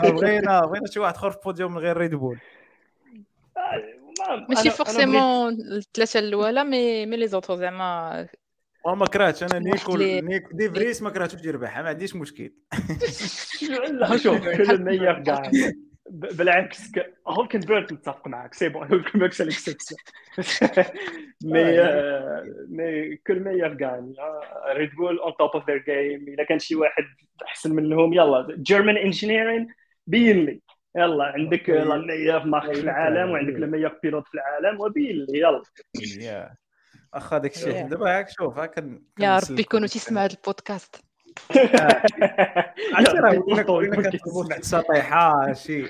[0.00, 2.38] بغينا بغينا شي واحد اخر في بوديوم من غير Red Bull
[3.56, 8.26] ما- ماشي forcément الثلاثه الاولى mais mais les autres زعما
[8.84, 9.42] وما كرهتش.
[9.42, 12.52] أنا Nyck Nyck de Vries ما كرهتوش يربح ما عنديش مشكل.
[13.90, 15.50] لا شوف كل المية كاع
[16.10, 18.54] بالعكس ك- هولكنبرغ متفق معك.
[18.54, 20.00] c'est bon هولكنبرغ c'est l'exception
[21.44, 24.04] مي آه، مي كل مية كاع
[24.72, 27.04] Red Bull on top of their game إذا كان شي واحد
[27.46, 29.68] أحسن منهم يلا German engineering
[30.06, 30.60] بين لي.
[30.96, 35.38] يلا عندك لا ميور مارك في العالم وعندك لا ميور بيلوت في العالم وبين لي
[35.38, 35.62] يلا.
[37.14, 37.88] يا اخا داك الشيء.
[37.88, 39.38] دابا هاك شوف ها كن يا.
[39.38, 40.96] ربي يكونوا تيسمعوا هذا البودكاست.
[42.94, 45.52] عرفتي راه كنطلبوا كيسمع.
[45.52, 45.82] شي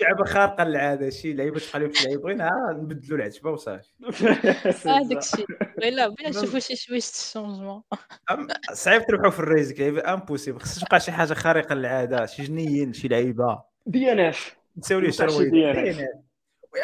[0.00, 2.50] لعبة خارقة للعادة شي لعيبة تخليهم شي لعيبه بغينا
[2.82, 3.88] نبدلوا العتبة وصافي.
[4.86, 5.46] هذاك الشيء.
[5.78, 7.82] لا بغينا نشوفوا شي شوية الشونجمون
[8.30, 12.92] أم- صعيب تربحوا في الريزك لعيبه امبوسيبل خصها تبقى شي حاجة خارقة للعادة شي جنيين
[12.92, 13.62] شي لعيبة.
[13.86, 15.56] دي ان اف نساو ليه متاع شي شرويد DNF.
[15.78, 16.25] ويا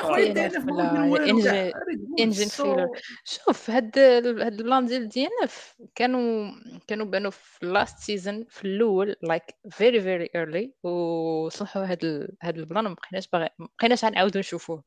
[0.01, 0.51] خويا
[2.21, 2.89] engine failure.
[3.25, 6.53] شوف هاد هاد البلان ديال DNF كانوا
[6.87, 12.29] كانوا بانوا في last season في الأول like very very early وصلحوا هاد ال...
[12.43, 12.85] هاد البلان.
[12.85, 14.85] ما بقيناش باغي ما بقيناش غنعاودوا نشوفوه.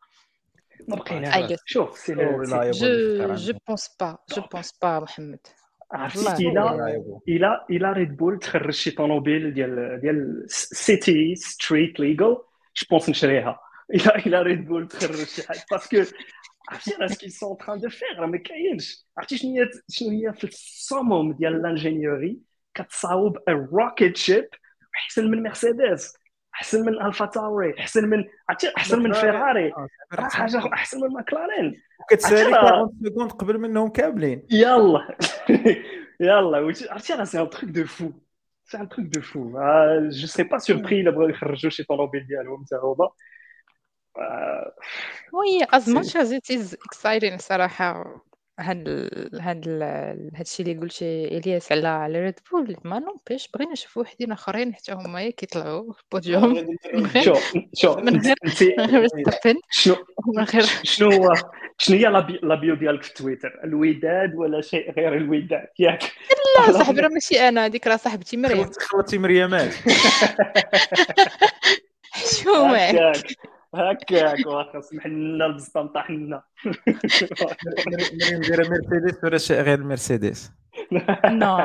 [0.88, 1.60] ما بقيناش.
[1.66, 5.40] شوف si je je pense pas je pense pas محمد
[5.92, 6.48] عرفتي.
[6.48, 12.38] إلى إلى إلى Red Bull تخرج شي طوموبيل ديال ديال city street legal
[12.76, 13.60] je pense نشريها.
[13.94, 16.04] إلى إلى Red Bull تخرج شي حاجة parce que
[16.70, 19.70] عرفتي راه ce qu'ils sont en train de faire راه ما كاينش عرفتي شنو هي
[19.90, 22.40] شنو هي في الصمم ديال l'ingénierie
[22.74, 24.48] كتصاوب rocket ship
[24.96, 26.14] احسن من مرسيدس
[26.56, 29.74] احسن من AlphaTauri احسن من عرفتي احسن من فيراري
[30.32, 35.18] حاجة احسن من ماكلارين كتسالي عرفتي 40 secondes قبل منهم كاملين يلا
[36.20, 38.12] يلا عرفتي راه c'est un truc de fou
[38.66, 39.60] c'est un truc de fou
[40.10, 43.10] je serais pas surpris الا بغاو يخرجوا شي طوموبيل ديالهم حتى هما
[45.34, 48.22] oui as much as it is exciting صراحة
[48.60, 49.42] هاد ال...
[49.42, 49.84] هاد ال...
[50.36, 54.92] هادشي اللي قلتي إلياس على على Red Bull ما نوبيش بغينا نشوفوا وحدين آخرين حتى
[54.94, 55.94] هما كيطلعوا
[56.94, 58.36] من غير شوف شوف من غير
[59.72, 59.96] شنو
[60.36, 61.34] من غير شنو هو
[61.78, 66.04] شنو هي la bi- la bio ديالك في تويتر؟ الوداد ولا شيء غير الوداد ياك؟
[66.68, 68.70] لا صاحبي راه ماشي أنا هذيك راه صاحبتي مريم.
[68.80, 69.74] خلطتي مريمات
[72.44, 72.96] شو معك
[73.76, 76.44] هكاك واخا سمح لنا البسطة طاحنا
[77.86, 80.52] مريم دايره مرسيدس ولا شيء غير ال Mercedes
[80.92, 81.02] non.
[81.30, 81.58] non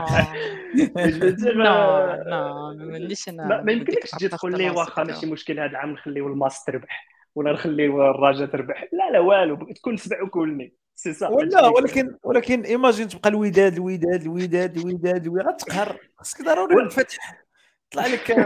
[3.36, 7.52] ما ما, يمكنلكش تجي تقول لي واخا ماشي مشكل هذا العام نخليو الماس تربح ولا
[7.52, 8.88] نخليو الرجاء تربح.
[8.92, 10.74] لا لا والو تكون سبع وكلني.
[10.94, 15.96] سي ولا ولكن ولكن imagine تبقى الوداد الوداد الوداد الوداد الوداد غتقهر.
[16.16, 17.44] خاصك ضروري الفتح.
[17.90, 18.30] طلع لك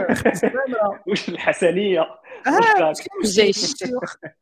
[1.07, 3.07] واش الحسنية؟ آه وشكاك.
[3.23, 3.73] الجيش.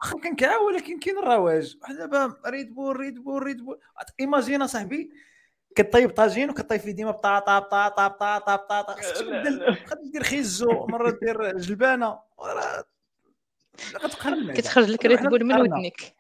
[0.01, 1.77] واخا كان كاع ولكن كاين الرواج.
[1.81, 3.79] واحد دابا Red Bull Red Bull Red Bull.
[4.19, 5.11] imagine اصاحبي
[5.75, 9.77] كطيب طاجين وكطيب فيه ديما بطاطا بطاطا بطاطا بطاطا خاصك تبدل
[10.11, 12.19] دير خيزو مرة دير جلبانة.
[14.25, 15.61] المعده كتخرج لك Red Bull من.
[15.61, 16.15] ودنك.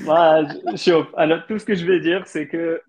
[0.00, 2.80] ما شوف أنا que je vais dire c'est que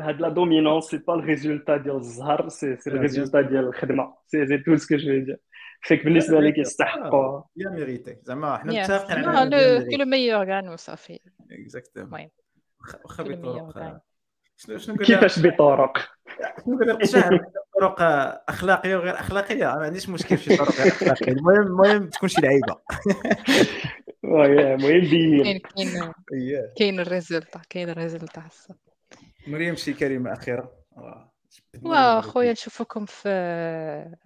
[0.00, 4.14] هاد la dominance c'est pas ال résultat ديال الزهر c'est c'est ال résultat ديال الخدمه
[4.26, 5.38] سي سي tout ce que je vais dire.
[5.80, 8.82] فيك بالنسبة لي كيستحقوا يا mérité زعما حنا.
[8.82, 11.18] متفقين على que le meilleur gagne وصافي
[11.50, 12.30] exactement المهم.
[13.04, 14.00] واخا بطرق.
[14.56, 15.98] شنو شنو كيفاش بطرق
[16.64, 17.30] شنو القشاع
[17.80, 17.96] طرق
[18.48, 22.40] اخلاقيه وغير اخلاقيه ما عنديش مشكل في شي طرق غير اخلاقيه المهم المهم تكون شي
[22.40, 22.76] لعيبه
[24.24, 28.91] المهم بين كاين كاين اييه كاين ال résultat كاين ال résultat الصافي
[29.46, 30.84] مريم شي كلمه أخيرة؟
[31.74, 34.16] جبدنا واخويا نشوفكم في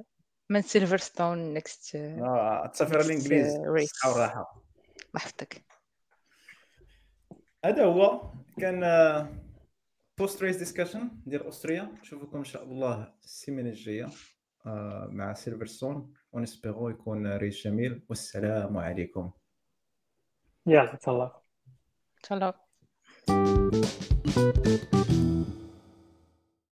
[0.50, 3.56] من Silverstone next آه الإنجليز.
[4.04, 4.62] والراحه
[4.96, 5.64] الله يحفظك
[7.64, 8.80] هذا هو كان
[10.18, 14.08] post race discussion ديال اوستريا نشوفكم إن شاء الله السيمانة الجاية
[14.66, 18.06] آه، مع Silverstone ونسبيغو يكون race جميل.
[18.08, 19.30] والسلام عليكم.
[22.28, 22.65] شاء الله